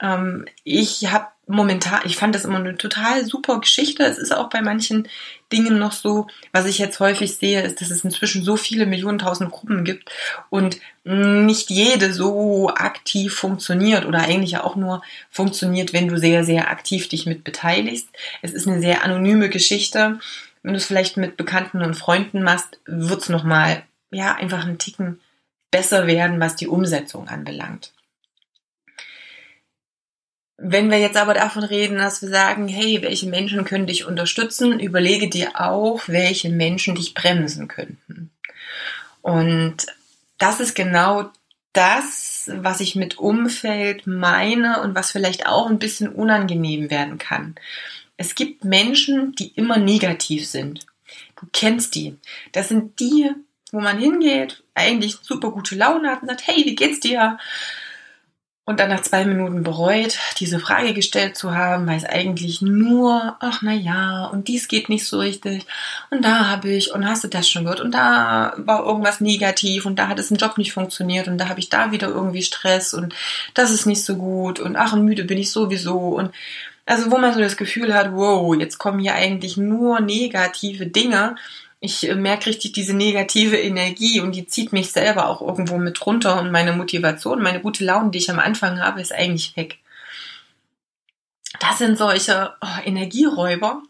Ähm, 0.00 0.46
ich 0.64 1.10
habe 1.12 1.26
momentan, 1.46 2.00
ich 2.04 2.16
fand 2.16 2.34
das 2.34 2.44
immer 2.44 2.58
eine 2.58 2.76
total 2.76 3.24
super 3.26 3.60
Geschichte. 3.60 4.04
Es 4.04 4.18
ist 4.18 4.34
auch 4.34 4.48
bei 4.48 4.62
manchen 4.62 5.08
Dingen 5.52 5.78
noch 5.78 5.92
so, 5.92 6.26
was 6.52 6.66
ich 6.66 6.78
jetzt 6.78 7.00
häufig 7.00 7.36
sehe, 7.36 7.62
ist, 7.62 7.80
dass 7.80 7.90
es 7.90 8.04
inzwischen 8.04 8.42
so 8.42 8.56
viele 8.56 8.86
Millionen 8.86 9.18
tausend 9.18 9.50
Gruppen 9.50 9.84
gibt 9.84 10.10
und 10.50 10.80
nicht 11.04 11.70
jede 11.70 12.12
so 12.12 12.70
aktiv 12.70 13.34
funktioniert 13.34 14.06
oder 14.06 14.20
eigentlich 14.20 14.58
auch 14.58 14.76
nur 14.76 15.02
funktioniert, 15.30 15.92
wenn 15.92 16.08
du 16.08 16.18
sehr, 16.18 16.44
sehr 16.44 16.70
aktiv 16.70 17.08
dich 17.08 17.26
mit 17.26 17.44
beteiligst. 17.44 18.08
Es 18.42 18.52
ist 18.52 18.66
eine 18.66 18.80
sehr 18.80 19.04
anonyme 19.04 19.50
Geschichte. 19.50 20.18
Wenn 20.62 20.72
du 20.72 20.78
es 20.78 20.86
vielleicht 20.86 21.18
mit 21.18 21.36
Bekannten 21.36 21.82
und 21.82 21.94
Freunden 21.94 22.42
machst, 22.42 22.78
wird 22.86 23.20
es 23.20 23.28
nochmal, 23.28 23.82
ja, 24.10 24.34
einfach 24.34 24.64
einen 24.64 24.78
Ticken 24.78 25.20
besser 25.70 26.06
werden, 26.06 26.40
was 26.40 26.56
die 26.56 26.68
Umsetzung 26.68 27.28
anbelangt. 27.28 27.93
Wenn 30.56 30.90
wir 30.90 30.98
jetzt 30.98 31.16
aber 31.16 31.34
davon 31.34 31.64
reden, 31.64 31.98
dass 31.98 32.22
wir 32.22 32.28
sagen, 32.28 32.68
hey, 32.68 33.02
welche 33.02 33.26
Menschen 33.26 33.64
können 33.64 33.86
dich 33.86 34.04
unterstützen, 34.04 34.78
überlege 34.78 35.28
dir 35.28 35.60
auch, 35.60 36.02
welche 36.06 36.48
Menschen 36.48 36.94
dich 36.94 37.14
bremsen 37.14 37.66
könnten. 37.66 38.30
Und 39.20 39.86
das 40.38 40.60
ist 40.60 40.74
genau 40.74 41.30
das, 41.72 42.50
was 42.54 42.80
ich 42.80 42.94
mit 42.94 43.18
Umfeld 43.18 44.06
meine 44.06 44.80
und 44.82 44.94
was 44.94 45.10
vielleicht 45.10 45.46
auch 45.46 45.68
ein 45.68 45.78
bisschen 45.80 46.08
unangenehm 46.08 46.88
werden 46.88 47.18
kann. 47.18 47.56
Es 48.16 48.34
gibt 48.36 48.64
Menschen, 48.64 49.32
die 49.32 49.48
immer 49.48 49.76
negativ 49.76 50.46
sind. 50.46 50.86
Du 51.40 51.46
kennst 51.52 51.94
die. 51.96 52.16
Das 52.52 52.68
sind 52.68 53.00
die, 53.00 53.30
wo 53.72 53.80
man 53.80 53.98
hingeht, 53.98 54.62
eigentlich 54.74 55.16
super 55.20 55.50
gute 55.50 55.74
Laune 55.74 56.10
hat 56.10 56.22
und 56.22 56.28
sagt, 56.28 56.46
hey, 56.46 56.64
wie 56.64 56.76
geht's 56.76 57.00
dir? 57.00 57.38
Und 58.66 58.80
dann 58.80 58.88
nach 58.88 59.02
zwei 59.02 59.26
Minuten 59.26 59.62
bereut, 59.62 60.18
diese 60.38 60.58
Frage 60.58 60.94
gestellt 60.94 61.36
zu 61.36 61.54
haben, 61.54 61.86
weil 61.86 61.98
es 61.98 62.04
eigentlich 62.04 62.62
nur, 62.62 63.36
ach 63.40 63.60
na 63.62 63.74
ja, 63.74 64.24
und 64.24 64.48
dies 64.48 64.68
geht 64.68 64.88
nicht 64.88 65.06
so 65.06 65.18
richtig 65.18 65.66
und 66.10 66.24
da 66.24 66.48
habe 66.48 66.70
ich 66.70 66.92
und 66.92 67.06
hast 67.06 67.24
du 67.24 67.28
das 67.28 67.48
schon 67.48 67.64
gehört 67.64 67.80
und 67.80 67.92
da 67.92 68.54
war 68.56 68.86
irgendwas 68.86 69.20
negativ 69.20 69.84
und 69.84 69.98
da 69.98 70.08
hat 70.08 70.18
es 70.18 70.30
im 70.30 70.38
Job 70.38 70.56
nicht 70.56 70.72
funktioniert 70.72 71.28
und 71.28 71.36
da 71.36 71.48
habe 71.48 71.60
ich 71.60 71.68
da 71.68 71.92
wieder 71.92 72.08
irgendwie 72.08 72.42
Stress 72.42 72.94
und 72.94 73.14
das 73.52 73.70
ist 73.70 73.84
nicht 73.84 74.02
so 74.02 74.16
gut 74.16 74.60
und 74.60 74.76
ach 74.76 74.94
und 74.94 75.04
müde 75.04 75.24
bin 75.24 75.38
ich 75.38 75.50
sowieso 75.50 75.98
und 75.98 76.30
also 76.86 77.10
wo 77.10 77.18
man 77.18 77.32
so 77.32 77.40
das 77.40 77.56
Gefühl 77.56 77.94
hat, 77.94 78.12
wow, 78.12 78.54
jetzt 78.54 78.78
kommen 78.78 78.98
hier 78.98 79.14
eigentlich 79.14 79.56
nur 79.56 80.00
negative 80.00 80.86
Dinge 80.86 81.36
ich 81.84 82.08
äh, 82.08 82.14
merke 82.14 82.46
richtig 82.46 82.72
diese 82.72 82.94
negative 82.94 83.56
Energie 83.56 84.20
und 84.20 84.34
die 84.34 84.46
zieht 84.46 84.72
mich 84.72 84.90
selber 84.90 85.28
auch 85.28 85.42
irgendwo 85.42 85.76
mit 85.76 86.04
runter 86.06 86.40
und 86.40 86.50
meine 86.50 86.72
Motivation, 86.72 87.42
meine 87.42 87.60
gute 87.60 87.84
Laune, 87.84 88.10
die 88.10 88.18
ich 88.18 88.30
am 88.30 88.38
Anfang 88.38 88.80
habe, 88.80 89.00
ist 89.00 89.12
eigentlich 89.12 89.56
weg. 89.56 89.78
Das 91.60 91.78
sind 91.78 91.98
solche 91.98 92.54
oh, 92.60 92.80
Energieräuber. 92.84 93.82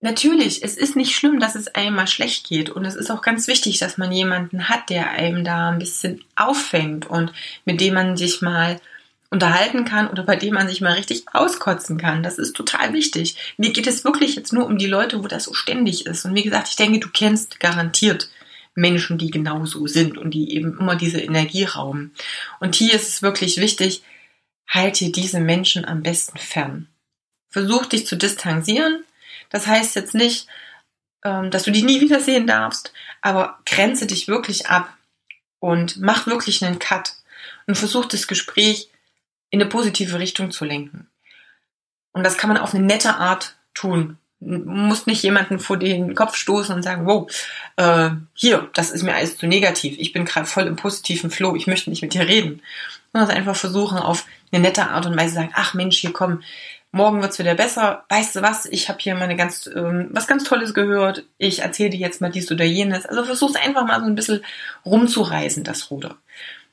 Natürlich, 0.00 0.62
es 0.62 0.76
ist 0.76 0.94
nicht 0.94 1.14
schlimm, 1.14 1.40
dass 1.40 1.56
es 1.56 1.74
einem 1.74 1.96
mal 1.96 2.06
schlecht 2.06 2.46
geht 2.48 2.70
und 2.70 2.84
es 2.84 2.94
ist 2.94 3.10
auch 3.10 3.20
ganz 3.20 3.48
wichtig, 3.48 3.78
dass 3.78 3.98
man 3.98 4.12
jemanden 4.12 4.68
hat, 4.68 4.88
der 4.90 5.10
einem 5.10 5.42
da 5.42 5.70
ein 5.70 5.80
bisschen 5.80 6.24
auffängt 6.36 7.06
und 7.06 7.32
mit 7.64 7.80
dem 7.80 7.94
man 7.94 8.16
sich 8.16 8.40
mal 8.40 8.80
unterhalten 9.30 9.84
kann 9.84 10.08
oder 10.08 10.22
bei 10.22 10.36
dem 10.36 10.54
man 10.54 10.68
sich 10.68 10.80
mal 10.80 10.94
richtig 10.94 11.24
auskotzen 11.32 11.98
kann. 11.98 12.22
Das 12.22 12.38
ist 12.38 12.56
total 12.56 12.92
wichtig. 12.92 13.54
Mir 13.58 13.72
geht 13.72 13.86
es 13.86 14.04
wirklich 14.04 14.36
jetzt 14.36 14.52
nur 14.52 14.66
um 14.66 14.78
die 14.78 14.86
Leute, 14.86 15.22
wo 15.22 15.28
das 15.28 15.44
so 15.44 15.54
ständig 15.54 16.06
ist. 16.06 16.24
Und 16.24 16.34
wie 16.34 16.42
gesagt, 16.42 16.68
ich 16.68 16.76
denke, 16.76 16.98
du 17.00 17.08
kennst 17.10 17.60
garantiert 17.60 18.30
Menschen, 18.74 19.18
die 19.18 19.30
genauso 19.30 19.86
sind 19.86 20.16
und 20.16 20.30
die 20.30 20.54
eben 20.54 20.78
immer 20.78 20.96
diese 20.96 21.20
Energie 21.20 21.64
rauben. 21.64 22.14
Und 22.60 22.74
hier 22.74 22.94
ist 22.94 23.08
es 23.08 23.22
wirklich 23.22 23.58
wichtig, 23.58 24.02
halt 24.68 25.00
dir 25.00 25.12
diese 25.12 25.40
Menschen 25.40 25.84
am 25.84 26.02
besten 26.02 26.38
fern. 26.38 26.88
Versuch 27.50 27.86
dich 27.86 28.06
zu 28.06 28.16
distanzieren. 28.16 29.04
Das 29.50 29.66
heißt 29.66 29.96
jetzt 29.96 30.14
nicht, 30.14 30.46
ähm, 31.24 31.50
dass 31.50 31.64
du 31.64 31.70
die 31.70 31.82
nie 31.82 32.00
wiedersehen 32.00 32.46
darfst, 32.46 32.92
aber 33.20 33.58
grenze 33.66 34.06
dich 34.06 34.28
wirklich 34.28 34.68
ab 34.68 34.94
und 35.58 35.98
mach 35.98 36.26
wirklich 36.26 36.64
einen 36.64 36.78
Cut 36.78 37.14
und 37.66 37.76
versuch 37.76 38.06
das 38.06 38.26
Gespräch 38.26 38.87
in 39.50 39.60
eine 39.60 39.68
positive 39.68 40.18
Richtung 40.18 40.50
zu 40.50 40.64
lenken. 40.64 41.08
Und 42.12 42.24
das 42.24 42.36
kann 42.36 42.48
man 42.48 42.58
auf 42.58 42.74
eine 42.74 42.84
nette 42.84 43.16
Art 43.16 43.56
tun. 43.74 44.18
Du 44.40 44.70
musst 44.70 45.06
nicht 45.06 45.22
jemanden 45.22 45.58
vor 45.58 45.76
den 45.76 46.14
Kopf 46.14 46.36
stoßen 46.36 46.74
und 46.74 46.82
sagen, 46.82 47.06
wow, 47.06 47.30
äh, 47.76 48.10
hier, 48.34 48.68
das 48.74 48.90
ist 48.90 49.02
mir 49.02 49.14
alles 49.14 49.36
zu 49.36 49.46
negativ. 49.46 49.96
Ich 49.98 50.12
bin 50.12 50.24
gerade 50.24 50.46
voll 50.46 50.66
im 50.66 50.76
positiven 50.76 51.30
Flow, 51.30 51.56
ich 51.56 51.66
möchte 51.66 51.90
nicht 51.90 52.02
mit 52.02 52.14
dir 52.14 52.26
reden. 52.26 52.62
Sondern 53.12 53.36
einfach 53.36 53.56
versuchen, 53.56 53.98
auf 53.98 54.26
eine 54.52 54.62
nette 54.62 54.88
Art 54.88 55.06
und 55.06 55.16
Weise 55.16 55.34
sagen, 55.34 55.52
ach 55.54 55.74
Mensch, 55.74 55.98
hier 55.98 56.12
komm, 56.12 56.42
morgen 56.92 57.20
wird's 57.20 57.38
wieder 57.38 57.54
besser. 57.54 58.04
Weißt 58.08 58.36
du 58.36 58.42
was, 58.42 58.66
ich 58.66 58.88
habe 58.88 58.98
hier 59.00 59.14
mal 59.14 59.22
eine 59.22 59.36
ganz, 59.36 59.68
ähm, 59.74 60.08
was 60.12 60.26
ganz 60.26 60.44
Tolles 60.44 60.72
gehört. 60.74 61.24
Ich 61.36 61.60
erzähle 61.60 61.90
dir 61.90 62.00
jetzt 62.00 62.20
mal 62.20 62.30
dies 62.30 62.50
oder 62.50 62.64
jenes. 62.64 63.06
Also 63.06 63.24
versuch's 63.24 63.56
einfach 63.56 63.86
mal 63.86 64.00
so 64.00 64.06
ein 64.06 64.14
bisschen 64.14 64.44
rumzureißen, 64.84 65.64
das 65.64 65.90
Ruder. 65.90 66.16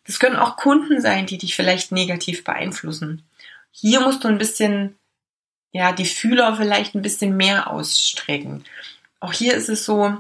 Das 0.06 0.20
können 0.20 0.36
auch 0.36 0.58
Kunden 0.58 1.02
sein, 1.02 1.26
die 1.26 1.38
dich 1.38 1.56
vielleicht 1.56 1.92
negativ 1.92 2.44
beeinflussen. 2.44 3.24
Hier 3.72 4.02
musst 4.02 4.24
du 4.24 4.28
ein 4.28 4.38
bisschen, 4.38 4.96
ja, 5.72 5.92
die 5.92 6.06
Fühler 6.06 6.56
vielleicht 6.56 6.96
ein 6.96 7.02
bisschen 7.02 7.36
mehr 7.36 7.70
ausstrecken. 7.70 8.64
Auch 9.20 9.34
hier 9.34 9.56
ist 9.56 9.70
es 9.70 9.86
so, 9.86 10.16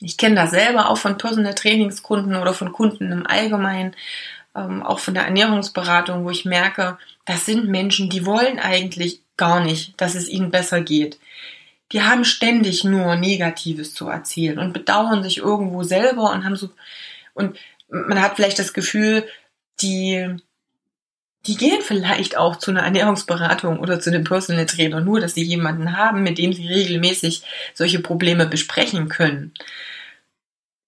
ich 0.00 0.16
kenne 0.16 0.36
das 0.36 0.50
selber 0.50 0.90
auch 0.90 0.98
von 0.98 1.18
Personal 1.18 1.54
Trainingskunden 1.54 2.36
oder 2.36 2.54
von 2.54 2.72
Kunden 2.72 3.10
im 3.10 3.26
Allgemeinen, 3.26 3.96
ähm, 4.54 4.82
auch 4.82 4.98
von 5.00 5.14
der 5.14 5.24
Ernährungsberatung, 5.24 6.24
wo 6.24 6.30
ich 6.30 6.44
merke, 6.44 6.98
das 7.24 7.46
sind 7.46 7.68
Menschen, 7.68 8.10
die 8.10 8.24
wollen 8.24 8.58
eigentlich 8.58 9.22
gar 9.36 9.64
nicht, 9.64 10.00
dass 10.00 10.14
es 10.14 10.28
ihnen 10.28 10.50
besser 10.50 10.80
geht. 10.80 11.18
Die 11.92 12.02
haben 12.02 12.24
ständig 12.24 12.84
nur 12.84 13.16
Negatives 13.16 13.94
zu 13.94 14.08
erzählen 14.08 14.58
und 14.58 14.72
bedauern 14.72 15.22
sich 15.22 15.38
irgendwo 15.38 15.82
selber 15.82 16.30
und 16.30 16.44
haben 16.44 16.56
so, 16.56 16.70
und 17.34 17.56
man 17.88 18.20
hat 18.20 18.36
vielleicht 18.36 18.58
das 18.58 18.72
Gefühl, 18.72 19.26
die, 19.80 20.36
die 21.46 21.56
gehen 21.56 21.80
vielleicht 21.82 22.36
auch 22.36 22.56
zu 22.56 22.70
einer 22.70 22.82
Ernährungsberatung 22.82 23.78
oder 23.78 24.00
zu 24.00 24.10
einem 24.10 24.24
Personal 24.24 24.66
Trainer, 24.66 25.00
nur 25.00 25.20
dass 25.20 25.34
sie 25.34 25.42
jemanden 25.42 25.96
haben, 25.96 26.22
mit 26.22 26.38
dem 26.38 26.52
sie 26.52 26.66
regelmäßig 26.66 27.42
solche 27.74 28.00
Probleme 28.00 28.46
besprechen 28.46 29.08
können. 29.08 29.54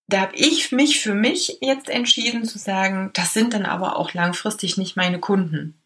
Da 0.08 0.22
habe 0.22 0.34
ich 0.34 0.72
mich 0.72 1.00
für 1.00 1.14
mich 1.14 1.58
jetzt 1.60 1.88
entschieden 1.88 2.44
zu 2.44 2.58
sagen, 2.58 3.10
das 3.14 3.32
sind 3.32 3.54
dann 3.54 3.64
aber 3.64 3.96
auch 3.96 4.12
langfristig 4.12 4.76
nicht 4.76 4.96
meine 4.96 5.20
Kunden. 5.20 5.80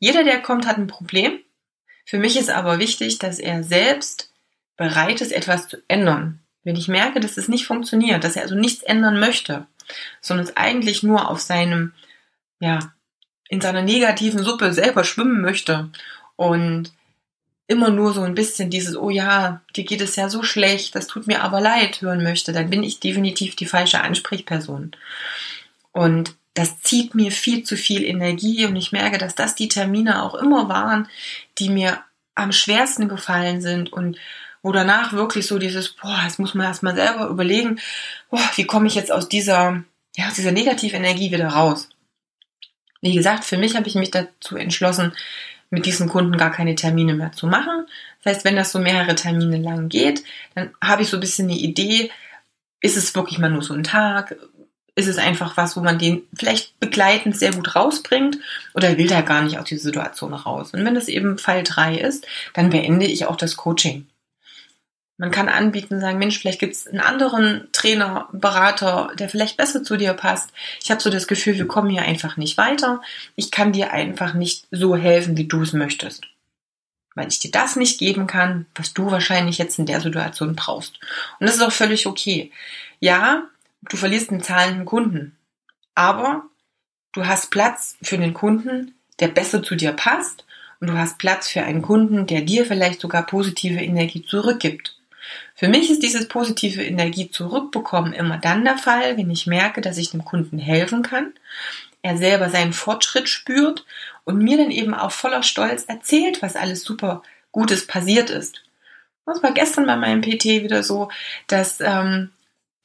Jeder, 0.00 0.24
der 0.24 0.42
kommt, 0.42 0.66
hat 0.66 0.78
ein 0.78 0.88
Problem. 0.88 1.38
Für 2.04 2.18
mich 2.18 2.36
ist 2.36 2.50
aber 2.50 2.80
wichtig, 2.80 3.20
dass 3.20 3.38
er 3.38 3.62
selbst 3.62 4.32
bereit 4.76 5.20
ist, 5.20 5.30
etwas 5.30 5.68
zu 5.68 5.76
ändern. 5.86 6.40
Wenn 6.64 6.74
ich 6.74 6.88
merke, 6.88 7.20
dass 7.20 7.36
es 7.36 7.46
nicht 7.46 7.66
funktioniert, 7.66 8.24
dass 8.24 8.34
er 8.34 8.42
also 8.42 8.56
nichts 8.56 8.82
ändern 8.82 9.20
möchte, 9.20 9.66
sondern 10.20 10.46
es 10.46 10.56
eigentlich 10.56 11.02
nur 11.02 11.28
auf 11.28 11.40
seinem, 11.40 11.92
ja, 12.60 12.92
in 13.48 13.60
seiner 13.60 13.82
negativen 13.82 14.42
Suppe 14.42 14.72
selber 14.72 15.04
schwimmen 15.04 15.42
möchte 15.42 15.90
und 16.36 16.92
immer 17.66 17.90
nur 17.90 18.12
so 18.12 18.22
ein 18.22 18.34
bisschen 18.34 18.70
dieses, 18.70 18.96
oh 18.96 19.10
ja, 19.10 19.62
dir 19.76 19.84
geht 19.84 20.00
es 20.00 20.16
ja 20.16 20.28
so 20.28 20.42
schlecht, 20.42 20.94
das 20.94 21.06
tut 21.06 21.26
mir 21.26 21.42
aber 21.42 21.60
leid, 21.60 22.02
hören 22.02 22.22
möchte, 22.22 22.52
dann 22.52 22.70
bin 22.70 22.82
ich 22.82 23.00
definitiv 23.00 23.56
die 23.56 23.66
falsche 23.66 24.00
Ansprechperson. 24.00 24.92
Und 25.92 26.34
das 26.54 26.80
zieht 26.82 27.14
mir 27.14 27.30
viel 27.30 27.64
zu 27.64 27.76
viel 27.76 28.04
Energie 28.04 28.66
und 28.66 28.76
ich 28.76 28.92
merke, 28.92 29.18
dass 29.18 29.34
das 29.34 29.54
die 29.54 29.68
Termine 29.68 30.22
auch 30.22 30.34
immer 30.34 30.68
waren, 30.68 31.08
die 31.58 31.70
mir 31.70 32.02
am 32.34 32.52
schwersten 32.52 33.08
gefallen 33.08 33.60
sind 33.60 33.92
und 33.92 34.18
wo 34.62 34.72
danach 34.72 35.12
wirklich 35.12 35.46
so 35.46 35.58
dieses, 35.58 35.90
boah, 35.90 36.20
jetzt 36.24 36.38
muss 36.38 36.54
man 36.54 36.66
erstmal 36.66 36.94
selber 36.94 37.26
überlegen, 37.28 37.80
boah, 38.30 38.48
wie 38.54 38.64
komme 38.64 38.86
ich 38.86 38.94
jetzt 38.94 39.12
aus 39.12 39.28
dieser, 39.28 39.82
ja, 40.16 40.28
aus 40.28 40.34
dieser 40.34 40.52
Negativenergie 40.52 41.32
wieder 41.32 41.48
raus. 41.48 41.88
Wie 43.00 43.14
gesagt, 43.14 43.44
für 43.44 43.56
mich 43.56 43.76
habe 43.76 43.88
ich 43.88 43.96
mich 43.96 44.12
dazu 44.12 44.56
entschlossen, 44.56 45.12
mit 45.70 45.86
diesen 45.86 46.08
Kunden 46.08 46.36
gar 46.36 46.50
keine 46.50 46.74
Termine 46.74 47.14
mehr 47.14 47.32
zu 47.32 47.46
machen. 47.46 47.86
Das 48.22 48.34
heißt, 48.34 48.44
wenn 48.44 48.56
das 48.56 48.70
so 48.70 48.78
mehrere 48.78 49.14
Termine 49.14 49.56
lang 49.56 49.88
geht, 49.88 50.22
dann 50.54 50.70
habe 50.82 51.02
ich 51.02 51.08
so 51.08 51.16
ein 51.16 51.20
bisschen 51.20 51.48
eine 51.48 51.58
Idee, 51.58 52.10
ist 52.80 52.96
es 52.96 53.14
wirklich 53.14 53.38
mal 53.38 53.50
nur 53.50 53.62
so 53.62 53.74
ein 53.74 53.82
Tag? 53.82 54.36
Ist 54.94 55.08
es 55.08 55.16
einfach 55.16 55.56
was, 55.56 55.74
wo 55.76 55.80
man 55.80 55.98
den 55.98 56.22
vielleicht 56.34 56.78
begleitend 56.78 57.36
sehr 57.36 57.52
gut 57.52 57.74
rausbringt 57.74 58.36
oder 58.74 58.98
will 58.98 59.06
da 59.06 59.22
gar 59.22 59.40
nicht 59.40 59.58
aus 59.58 59.64
dieser 59.64 59.84
Situation 59.84 60.34
raus? 60.34 60.72
Und 60.74 60.84
wenn 60.84 60.94
das 60.94 61.08
eben 61.08 61.38
Fall 61.38 61.62
3 61.62 61.96
ist, 61.96 62.26
dann 62.52 62.68
beende 62.68 63.06
ich 63.06 63.24
auch 63.24 63.36
das 63.36 63.56
Coaching. 63.56 64.06
Man 65.22 65.30
kann 65.30 65.48
anbieten, 65.48 66.00
sagen, 66.00 66.18
Mensch, 66.18 66.40
vielleicht 66.40 66.58
gibt 66.58 66.74
es 66.74 66.88
einen 66.88 66.98
anderen 66.98 67.68
Trainer, 67.70 68.28
Berater, 68.32 69.12
der 69.16 69.28
vielleicht 69.28 69.56
besser 69.56 69.84
zu 69.84 69.96
dir 69.96 70.14
passt. 70.14 70.50
Ich 70.82 70.90
habe 70.90 71.00
so 71.00 71.10
das 71.10 71.28
Gefühl, 71.28 71.56
wir 71.58 71.68
kommen 71.68 71.90
hier 71.90 72.02
einfach 72.02 72.36
nicht 72.36 72.58
weiter. 72.58 73.00
Ich 73.36 73.52
kann 73.52 73.70
dir 73.70 73.92
einfach 73.92 74.34
nicht 74.34 74.66
so 74.72 74.96
helfen, 74.96 75.36
wie 75.36 75.46
du 75.46 75.62
es 75.62 75.74
möchtest. 75.74 76.24
Weil 77.14 77.28
ich 77.28 77.38
dir 77.38 77.52
das 77.52 77.76
nicht 77.76 78.00
geben 78.00 78.26
kann, 78.26 78.66
was 78.74 78.94
du 78.94 79.12
wahrscheinlich 79.12 79.58
jetzt 79.58 79.78
in 79.78 79.86
der 79.86 80.00
Situation 80.00 80.56
brauchst. 80.56 80.98
Und 81.38 81.46
das 81.46 81.54
ist 81.54 81.62
auch 81.62 81.70
völlig 81.70 82.08
okay. 82.08 82.50
Ja, 82.98 83.44
du 83.82 83.96
verlierst 83.96 84.30
einen 84.30 84.42
zahlenden 84.42 84.86
Kunden. 84.86 85.36
Aber 85.94 86.46
du 87.12 87.26
hast 87.26 87.52
Platz 87.52 87.96
für 88.02 88.18
den 88.18 88.34
Kunden, 88.34 88.96
der 89.20 89.28
besser 89.28 89.62
zu 89.62 89.76
dir 89.76 89.92
passt. 89.92 90.44
Und 90.80 90.88
du 90.88 90.98
hast 90.98 91.18
Platz 91.18 91.46
für 91.46 91.62
einen 91.62 91.82
Kunden, 91.82 92.26
der 92.26 92.40
dir 92.40 92.66
vielleicht 92.66 93.00
sogar 93.00 93.24
positive 93.24 93.80
Energie 93.80 94.24
zurückgibt. 94.24 94.96
Für 95.54 95.68
mich 95.68 95.90
ist 95.90 96.02
dieses 96.02 96.28
positive 96.28 96.82
Energie 96.82 97.30
zurückbekommen 97.30 98.12
immer 98.12 98.38
dann 98.38 98.64
der 98.64 98.78
Fall, 98.78 99.16
wenn 99.16 99.30
ich 99.30 99.46
merke, 99.46 99.80
dass 99.80 99.98
ich 99.98 100.10
dem 100.10 100.24
Kunden 100.24 100.58
helfen 100.58 101.02
kann, 101.02 101.32
er 102.02 102.16
selber 102.16 102.50
seinen 102.50 102.72
Fortschritt 102.72 103.28
spürt 103.28 103.84
und 104.24 104.38
mir 104.38 104.56
dann 104.56 104.70
eben 104.70 104.94
auch 104.94 105.12
voller 105.12 105.42
Stolz 105.42 105.84
erzählt, 105.84 106.42
was 106.42 106.56
alles 106.56 106.82
super 106.82 107.22
Gutes 107.52 107.86
passiert 107.86 108.30
ist. 108.30 108.62
Das 109.24 109.42
war 109.42 109.52
gestern 109.52 109.86
bei 109.86 109.96
meinem 109.96 110.20
PT 110.20 110.44
wieder 110.44 110.82
so, 110.82 111.10
dass 111.46 111.80
ähm, 111.80 112.30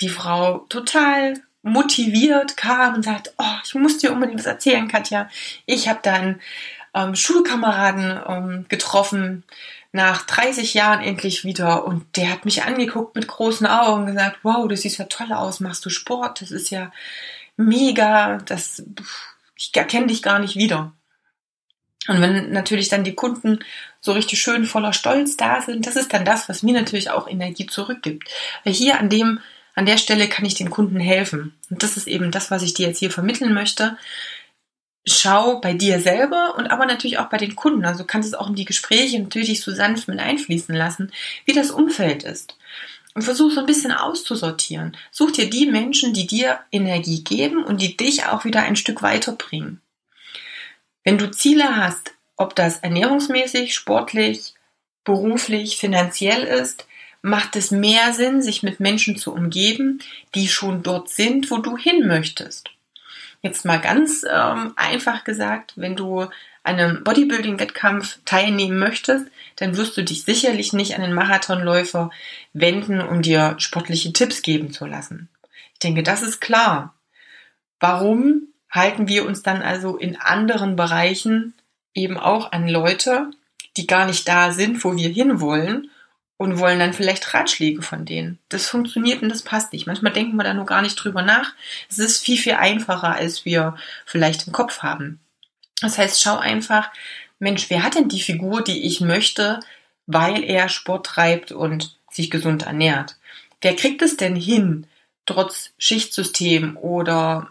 die 0.02 0.10
Frau 0.10 0.60
total 0.70 1.34
motiviert 1.64 2.58
kam 2.58 2.96
und 2.96 3.04
sagt, 3.04 3.34
oh, 3.38 3.56
ich 3.64 3.74
muss 3.74 3.98
dir 3.98 4.12
unbedingt 4.12 4.40
was 4.40 4.46
erzählen, 4.46 4.88
Katja. 4.88 5.30
Ich 5.66 5.88
habe 5.88 6.00
da 6.04 6.14
einen 6.14 6.42
ähm, 6.98 7.16
Schulkameraden 7.16 8.20
ähm, 8.28 8.66
getroffen, 8.70 9.44
nach 9.92 10.26
30 10.26 10.74
Jahren 10.74 11.02
endlich 11.02 11.44
wieder 11.44 11.86
und 11.86 12.18
der 12.18 12.32
hat 12.32 12.46
mich 12.46 12.64
angeguckt 12.64 13.16
mit 13.16 13.28
großen 13.28 13.66
Augen 13.66 14.02
und 14.02 14.08
gesagt, 14.08 14.40
wow, 14.44 14.68
du 14.68 14.76
siehst 14.76 14.98
ja 14.98 15.06
toll 15.06 15.32
aus, 15.32 15.60
machst 15.60 15.86
du 15.86 15.90
Sport, 15.90 16.42
das 16.42 16.52
ist 16.52 16.70
ja 16.70 16.92
mega, 17.56 18.38
das, 18.46 18.84
ich 19.56 19.72
erkenne 19.74 20.08
dich 20.08 20.22
gar 20.22 20.40
nicht 20.40 20.56
wieder. 20.56 20.92
Und 22.08 22.22
wenn 22.22 22.52
natürlich 22.52 22.90
dann 22.90 23.04
die 23.04 23.16
Kunden 23.16 23.60
so 24.00 24.14
richtig 24.14 24.40
schön 24.40 24.66
voller 24.66 24.94
Stolz 24.94 25.36
da 25.36 25.62
sind, 25.62 25.86
das 25.86 25.96
ist 25.96 26.14
dann 26.14 26.26
das, 26.26 26.48
was 26.48 26.64
mir 26.64 26.74
natürlich 26.74 27.10
auch 27.10 27.28
Energie 27.28 27.66
zurückgibt. 27.66 28.30
Weil 28.64 28.74
hier 28.74 29.00
an 29.00 29.10
dem, 29.10 29.40
an 29.76 29.86
der 29.86 29.98
Stelle 29.98 30.30
kann 30.30 30.46
ich 30.46 30.56
den 30.56 30.70
Kunden 30.70 31.00
helfen. 31.00 31.54
Und 31.70 31.84
das 31.84 31.98
ist 31.98 32.08
eben 32.08 32.32
das, 32.32 32.50
was 32.50 32.62
ich 32.62 32.74
dir 32.74 32.88
jetzt 32.88 33.00
hier 33.00 33.12
vermitteln 33.12 33.54
möchte 33.54 33.98
schau 35.08 35.60
bei 35.60 35.74
dir 35.74 36.00
selber 36.00 36.56
und 36.58 36.68
aber 36.68 36.86
natürlich 36.86 37.18
auch 37.18 37.30
bei 37.30 37.38
den 37.38 37.56
Kunden. 37.56 37.86
Also 37.86 38.04
du 38.04 38.08
kannst 38.08 38.28
es 38.28 38.36
auch 38.36 38.50
in 38.50 38.56
die 38.56 38.66
Gespräche 38.66 39.20
natürlich 39.20 39.62
so 39.62 39.74
sanft 39.74 40.08
mit 40.08 40.20
einfließen 40.20 40.76
lassen, 40.76 41.12
wie 41.46 41.54
das 41.54 41.72
Umfeld 41.72 42.24
ist. 42.24 42.58
Und 43.14 43.24
versuch 43.24 43.52
so 43.52 43.62
ein 43.62 43.66
bisschen 43.66 43.92
auszusortieren. 43.92 44.96
Such 45.10 45.32
dir 45.32 45.50
die 45.50 45.66
Menschen, 45.66 46.14
die 46.14 46.28
dir 46.28 46.60
Energie 46.72 47.24
geben 47.24 47.64
und 47.64 47.82
die 47.82 47.98
dich 47.98 48.26
auch 48.26 48.46
wieder 48.46 48.62
ein 48.62 48.76
Stück 48.76 49.02
weiterbringen. 49.02 49.82
Wenn 51.04 51.18
du 51.18 51.32
Ziele 51.32 51.78
hast, 51.78 52.14
ob 52.36 52.56
das 52.56 52.80
ernährungsmäßig, 52.80 53.74
sportlich, 53.74 54.54
beruflich, 55.04 55.78
finanziell 55.78 56.44
ist, 56.44 56.86
macht 57.24 57.56
es 57.56 57.72
mehr 57.72 58.14
Sinn, 58.14 58.44
sich 58.44 58.62
mit 58.62 58.80
Menschen 58.80 59.18
zu 59.18 59.34
umgeben, 59.34 60.04
die 60.36 60.48
schon 60.48 60.84
dort 60.84 61.10
sind, 61.10 61.50
wo 61.50 61.58
du 61.58 61.76
hin 61.76 62.08
möchtest. 62.08 62.70
Jetzt 63.42 63.66
mal 63.66 63.80
ganz 63.80 64.26
ähm, 64.30 64.74
einfach 64.76 65.24
gesagt, 65.24 65.74
wenn 65.76 65.96
du 65.96 66.22
an 66.22 66.32
einem 66.80 67.04
Bodybuilding-Wettkampf 67.04 68.20
teilnehmen 68.26 68.78
möchtest, 68.78 69.28
dann 69.56 69.78
wirst 69.78 69.96
du 69.96 70.04
dich 70.04 70.24
sicherlich 70.24 70.74
nicht 70.74 70.96
an 70.96 71.02
den 71.02 71.14
Marathonläufer 71.14 72.12
wenden, 72.54 73.00
um 73.00 73.22
dir 73.22 73.56
sportliche 73.58 74.12
Tipps 74.12 74.42
geben 74.42 74.72
zu 74.72 74.86
lassen. 74.86 75.30
Ich 75.74 75.80
denke, 75.80 76.04
das 76.04 76.22
ist 76.24 76.42
klar. 76.42 76.94
Warum 77.80 78.48
halten 78.70 79.08
wir 79.08 79.26
uns 79.26 79.44
dann 79.44 79.62
also 79.62 79.98
in 79.98 80.20
anderen 80.20 80.76
Bereichen 80.76 81.54
eben 81.94 82.18
auch 82.18 82.52
an 82.52 82.68
Leute, 82.68 83.32
die 83.78 83.88
gar 83.88 84.06
nicht 84.06 84.28
da 84.28 84.52
sind, 84.52 84.84
wo 84.84 84.96
wir 84.96 85.10
hinwollen 85.10 85.90
und 86.38 86.60
wollen 86.60 86.80
dann 86.80 86.94
vielleicht 86.94 87.34
Ratschläge 87.34 87.82
von 87.82 88.06
denen. 88.06 88.40
Das 88.50 88.68
funktioniert 88.68 89.22
und 89.22 89.30
das 89.30 89.42
passt 89.42 89.74
nicht. 89.74 89.88
Manchmal 89.88 90.14
denken 90.14 90.38
wir 90.38 90.44
da 90.44 90.54
nur 90.54 90.66
gar 90.66 90.82
nicht 90.82 90.96
drüber 90.96 91.24
nach. 91.24 91.54
Es 91.90 91.98
ist 91.98 92.24
viel, 92.24 92.38
viel 92.38 92.54
einfacher, 92.54 93.16
als 93.16 93.44
wir 93.44 93.76
vielleicht 94.06 94.48
im 94.48 94.54
Kopf 94.54 94.84
haben. 94.84 95.20
Das 95.82 95.98
heißt, 95.98 96.22
schau 96.22 96.38
einfach, 96.38 96.92
Mensch, 97.40 97.70
wer 97.70 97.84
hat 97.84 97.96
denn 97.96 98.08
die 98.08 98.22
Figur, 98.22 98.64
die 98.64 98.86
ich 98.86 99.02
möchte, 99.02 99.60
weil 100.06 100.44
er 100.44 100.70
Sport 100.70 101.08
treibt 101.08 101.52
und 101.52 101.98
sich 102.12 102.30
gesund 102.30 102.64
ernährt? 102.64 103.18
Wer 103.62 103.76
kriegt 103.76 104.02
es 104.02 104.18
denn 104.18 104.36
hin, 104.36 104.88
trotz 105.26 105.72
Schichtsystem 105.78 106.78
oder 106.78 107.50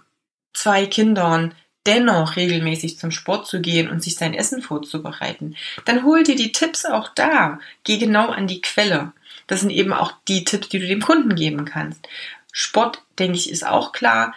zwei 0.52 0.86
Kindern 0.86 1.54
dennoch 1.86 2.36
regelmäßig 2.36 2.98
zum 2.98 3.10
Sport 3.10 3.46
zu 3.46 3.60
gehen 3.60 3.88
und 3.88 4.02
sich 4.02 4.16
sein 4.16 4.34
Essen 4.34 4.62
vorzubereiten, 4.62 5.56
dann 5.84 6.04
hol 6.04 6.22
dir 6.22 6.36
die 6.36 6.52
Tipps 6.52 6.84
auch 6.84 7.08
da. 7.14 7.58
Geh 7.84 7.98
genau 7.98 8.28
an 8.28 8.46
die 8.46 8.60
Quelle. 8.60 9.12
Das 9.46 9.60
sind 9.60 9.70
eben 9.70 9.92
auch 9.92 10.12
die 10.28 10.44
Tipps, 10.44 10.68
die 10.68 10.78
du 10.78 10.86
dem 10.86 11.02
Kunden 11.02 11.34
geben 11.34 11.64
kannst. 11.64 12.06
Sport, 12.52 13.02
denke 13.18 13.38
ich, 13.38 13.50
ist 13.50 13.66
auch 13.66 13.92
klar. 13.92 14.34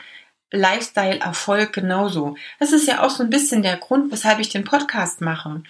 Lifestyle, 0.52 1.20
Erfolg 1.20 1.74
genauso. 1.74 2.36
Das 2.60 2.72
ist 2.72 2.88
ja 2.88 3.04
auch 3.04 3.10
so 3.10 3.24
ein 3.24 3.30
bisschen 3.30 3.64
der 3.64 3.78
Grund, 3.78 4.12
weshalb 4.12 4.40
ich 4.40 4.50
den 4.50 4.64
Podcast 4.64 5.22
mache. 5.22 5.62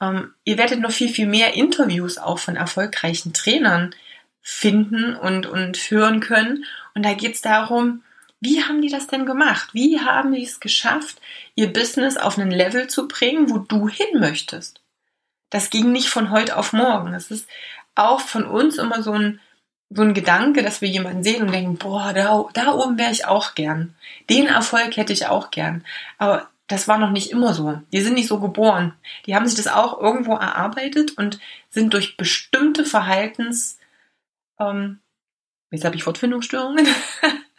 Ähm, 0.00 0.34
ihr 0.44 0.58
werdet 0.58 0.80
noch 0.80 0.92
viel, 0.92 1.08
viel 1.08 1.26
mehr 1.26 1.54
Interviews 1.54 2.18
auch 2.18 2.38
von 2.38 2.56
erfolgreichen 2.56 3.32
Trainern 3.32 3.94
finden 4.42 5.14
und, 5.14 5.46
und 5.46 5.76
hören 5.90 6.20
können. 6.20 6.64
Und 6.94 7.04
da 7.04 7.14
geht 7.14 7.34
es 7.34 7.42
darum, 7.42 8.02
wie 8.40 8.62
haben 8.62 8.80
die 8.80 8.88
das 8.88 9.06
denn 9.06 9.26
gemacht? 9.26 9.70
Wie 9.74 10.00
haben 10.00 10.32
die 10.32 10.44
es 10.44 10.60
geschafft, 10.60 11.20
ihr 11.54 11.72
Business 11.72 12.16
auf 12.16 12.38
einen 12.38 12.50
Level 12.50 12.88
zu 12.88 13.06
bringen, 13.06 13.50
wo 13.50 13.58
du 13.58 13.88
hin 13.88 14.18
möchtest? 14.18 14.80
Das 15.50 15.70
ging 15.70 15.92
nicht 15.92 16.08
von 16.08 16.30
heute 16.30 16.56
auf 16.56 16.72
morgen. 16.72 17.12
Das 17.12 17.30
ist 17.30 17.48
auch 17.94 18.20
von 18.20 18.46
uns 18.46 18.78
immer 18.78 19.02
so 19.02 19.12
ein, 19.12 19.40
so 19.90 20.02
ein 20.02 20.14
Gedanke, 20.14 20.62
dass 20.62 20.80
wir 20.80 20.88
jemanden 20.88 21.22
sehen 21.22 21.42
und 21.42 21.52
denken, 21.52 21.76
boah, 21.76 22.12
da, 22.14 22.44
da 22.54 22.72
oben 22.72 22.96
wäre 22.96 23.12
ich 23.12 23.26
auch 23.26 23.54
gern. 23.54 23.94
Den 24.30 24.46
Erfolg 24.46 24.96
hätte 24.96 25.12
ich 25.12 25.26
auch 25.26 25.50
gern. 25.50 25.84
Aber 26.16 26.48
das 26.70 26.86
war 26.86 26.98
noch 26.98 27.10
nicht 27.10 27.32
immer 27.32 27.52
so. 27.52 27.82
Die 27.92 28.00
sind 28.00 28.14
nicht 28.14 28.28
so 28.28 28.38
geboren. 28.38 28.94
Die 29.26 29.34
haben 29.34 29.46
sich 29.46 29.56
das 29.56 29.66
auch 29.66 30.00
irgendwo 30.00 30.36
erarbeitet 30.36 31.18
und 31.18 31.40
sind 31.68 31.92
durch 31.92 32.16
bestimmte 32.16 32.84
Verhaltens, 32.84 33.78
ähm, 34.58 35.00
jetzt 35.72 35.84
habe 35.84 35.96
ich 35.96 36.06
Wortfindungsstörungen, 36.06 36.86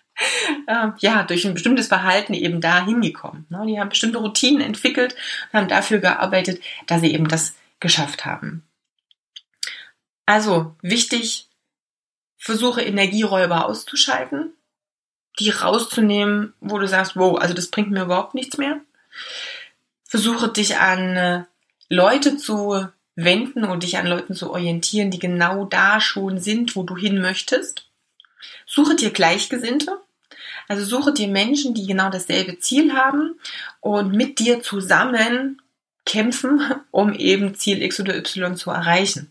äh, 0.67 0.87
ja, 0.99 1.23
durch 1.23 1.45
ein 1.45 1.53
bestimmtes 1.53 1.87
Verhalten 1.87 2.33
eben 2.33 2.61
da 2.61 2.85
hingekommen. 2.85 3.45
Ne? 3.49 3.65
Die 3.67 3.79
haben 3.79 3.89
bestimmte 3.89 4.19
Routinen 4.19 4.61
entwickelt 4.61 5.15
und 5.51 5.59
haben 5.59 5.67
dafür 5.67 5.99
gearbeitet, 5.99 6.61
dass 6.87 7.01
sie 7.01 7.13
eben 7.13 7.27
das 7.27 7.55
geschafft 7.79 8.25
haben. 8.25 8.63
Also 10.25 10.75
wichtig, 10.81 11.47
versuche 12.37 12.81
Energieräuber 12.81 13.65
auszuschalten, 13.65 14.53
die 15.39 15.49
rauszunehmen, 15.49 16.53
wo 16.59 16.77
du 16.77 16.87
sagst, 16.87 17.15
wow, 17.15 17.39
also 17.39 17.53
das 17.53 17.67
bringt 17.67 17.91
mir 17.91 18.03
überhaupt 18.03 18.33
nichts 18.33 18.57
mehr. 18.57 18.79
Versuche 20.03 20.49
dich 20.49 20.77
an 20.77 21.15
äh, 21.15 21.43
Leute 21.89 22.37
zu 22.37 22.87
wenden 23.15 23.65
und 23.65 23.83
dich 23.83 23.97
an 23.97 24.07
Leuten 24.07 24.33
zu 24.33 24.51
orientieren, 24.51 25.11
die 25.11 25.19
genau 25.19 25.65
da 25.65 25.99
schon 25.99 26.39
sind, 26.39 26.75
wo 26.75 26.83
du 26.83 26.95
hin 26.95 27.21
möchtest. 27.21 27.87
Suche 28.65 28.95
dir 28.95 29.11
Gleichgesinnte, 29.11 29.99
also 30.71 30.85
suche 30.85 31.11
dir 31.11 31.27
Menschen, 31.27 31.73
die 31.73 31.85
genau 31.85 32.09
dasselbe 32.09 32.57
Ziel 32.57 32.93
haben 32.93 33.35
und 33.81 34.13
mit 34.13 34.39
dir 34.39 34.61
zusammen 34.61 35.61
kämpfen, 36.05 36.61
um 36.91 37.13
eben 37.13 37.55
Ziel 37.55 37.81
X 37.81 37.99
oder 37.99 38.15
Y 38.15 38.55
zu 38.55 38.71
erreichen. 38.71 39.29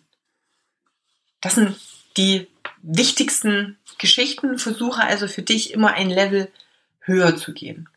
Das 1.40 1.54
sind 1.54 1.76
die 2.18 2.46
wichtigsten 2.82 3.78
Geschichten. 3.96 4.58
Versuche 4.58 5.02
also 5.02 5.28
für 5.28 5.40
dich 5.40 5.72
immer 5.72 5.94
ein 5.94 6.10
Level 6.10 6.52
höher 7.00 7.34
zu 7.36 7.54
gehen. 7.54 7.88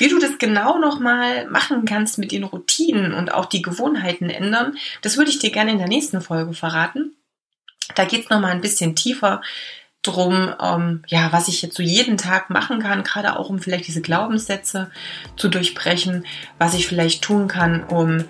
Wie 0.00 0.08
du 0.08 0.18
das 0.18 0.38
genau 0.38 0.78
nochmal 0.78 1.46
machen 1.46 1.84
kannst 1.84 2.18
mit 2.18 2.32
den 2.32 2.42
Routinen 2.42 3.14
und 3.14 3.32
auch 3.32 3.46
die 3.46 3.62
Gewohnheiten 3.62 4.28
ändern, 4.28 4.76
das 5.02 5.16
würde 5.16 5.30
ich 5.30 5.38
dir 5.38 5.52
gerne 5.52 5.70
in 5.70 5.78
der 5.78 5.86
nächsten 5.86 6.20
Folge 6.20 6.52
verraten. 6.52 7.14
Da 7.94 8.06
geht 8.06 8.24
es 8.24 8.30
nochmal 8.30 8.50
ein 8.50 8.60
bisschen 8.60 8.96
tiefer 8.96 9.40
drum, 10.02 10.54
ähm, 10.62 11.02
ja, 11.08 11.32
was 11.32 11.48
ich 11.48 11.62
jetzt 11.62 11.76
so 11.76 11.82
jeden 11.82 12.16
Tag 12.16 12.50
machen 12.50 12.80
kann, 12.80 13.02
gerade 13.02 13.38
auch 13.38 13.50
um 13.50 13.58
vielleicht 13.58 13.86
diese 13.86 14.00
Glaubenssätze 14.00 14.90
zu 15.36 15.48
durchbrechen, 15.48 16.24
was 16.58 16.74
ich 16.74 16.86
vielleicht 16.86 17.22
tun 17.22 17.48
kann, 17.48 17.84
um 17.84 18.24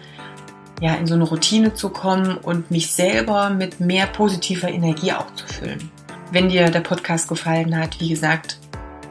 ja 0.81 0.95
in 0.95 1.07
so 1.07 1.15
eine 1.15 1.25
Routine 1.25 1.75
zu 1.75 1.91
kommen 1.91 2.37
und 2.37 2.71
mich 2.71 2.93
selber 2.93 3.51
mit 3.51 3.81
mehr 3.81 4.07
positiver 4.07 4.69
Energie 4.69 5.13
auch 5.13 5.33
zu 5.35 5.47
füllen. 5.47 5.91
Wenn 6.31 6.49
dir 6.49 6.71
der 6.71 6.81
Podcast 6.81 7.29
gefallen 7.29 7.77
hat, 7.77 8.01
wie 8.01 8.11
gesagt, 8.11 8.59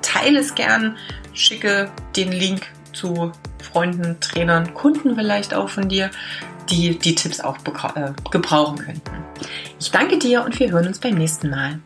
teile 0.02 0.39
es 0.39 0.56
gern, 0.56 0.98
schicke 1.34 1.91
den 2.15 2.32
Link 2.32 2.67
zu 2.93 3.32
Freunden, 3.62 4.20
Trainern, 4.20 4.74
Kunden 4.74 5.15
vielleicht 5.15 5.54
auch 5.54 5.70
von 5.70 5.89
dir, 5.89 6.10
die 6.70 6.98
die 6.98 7.15
Tipps 7.15 7.39
auch 7.39 7.58
äh, 7.96 8.12
gebrauchen 8.32 8.78
könnten. 8.78 9.12
Ich 9.80 9.91
danke 9.91 10.17
dir 10.17 10.43
und 10.43 10.60
wir 10.60 10.72
hören 10.72 10.88
uns 10.88 11.00
beim 11.00 11.15
nächsten 11.15 11.50
Mal. 11.50 11.80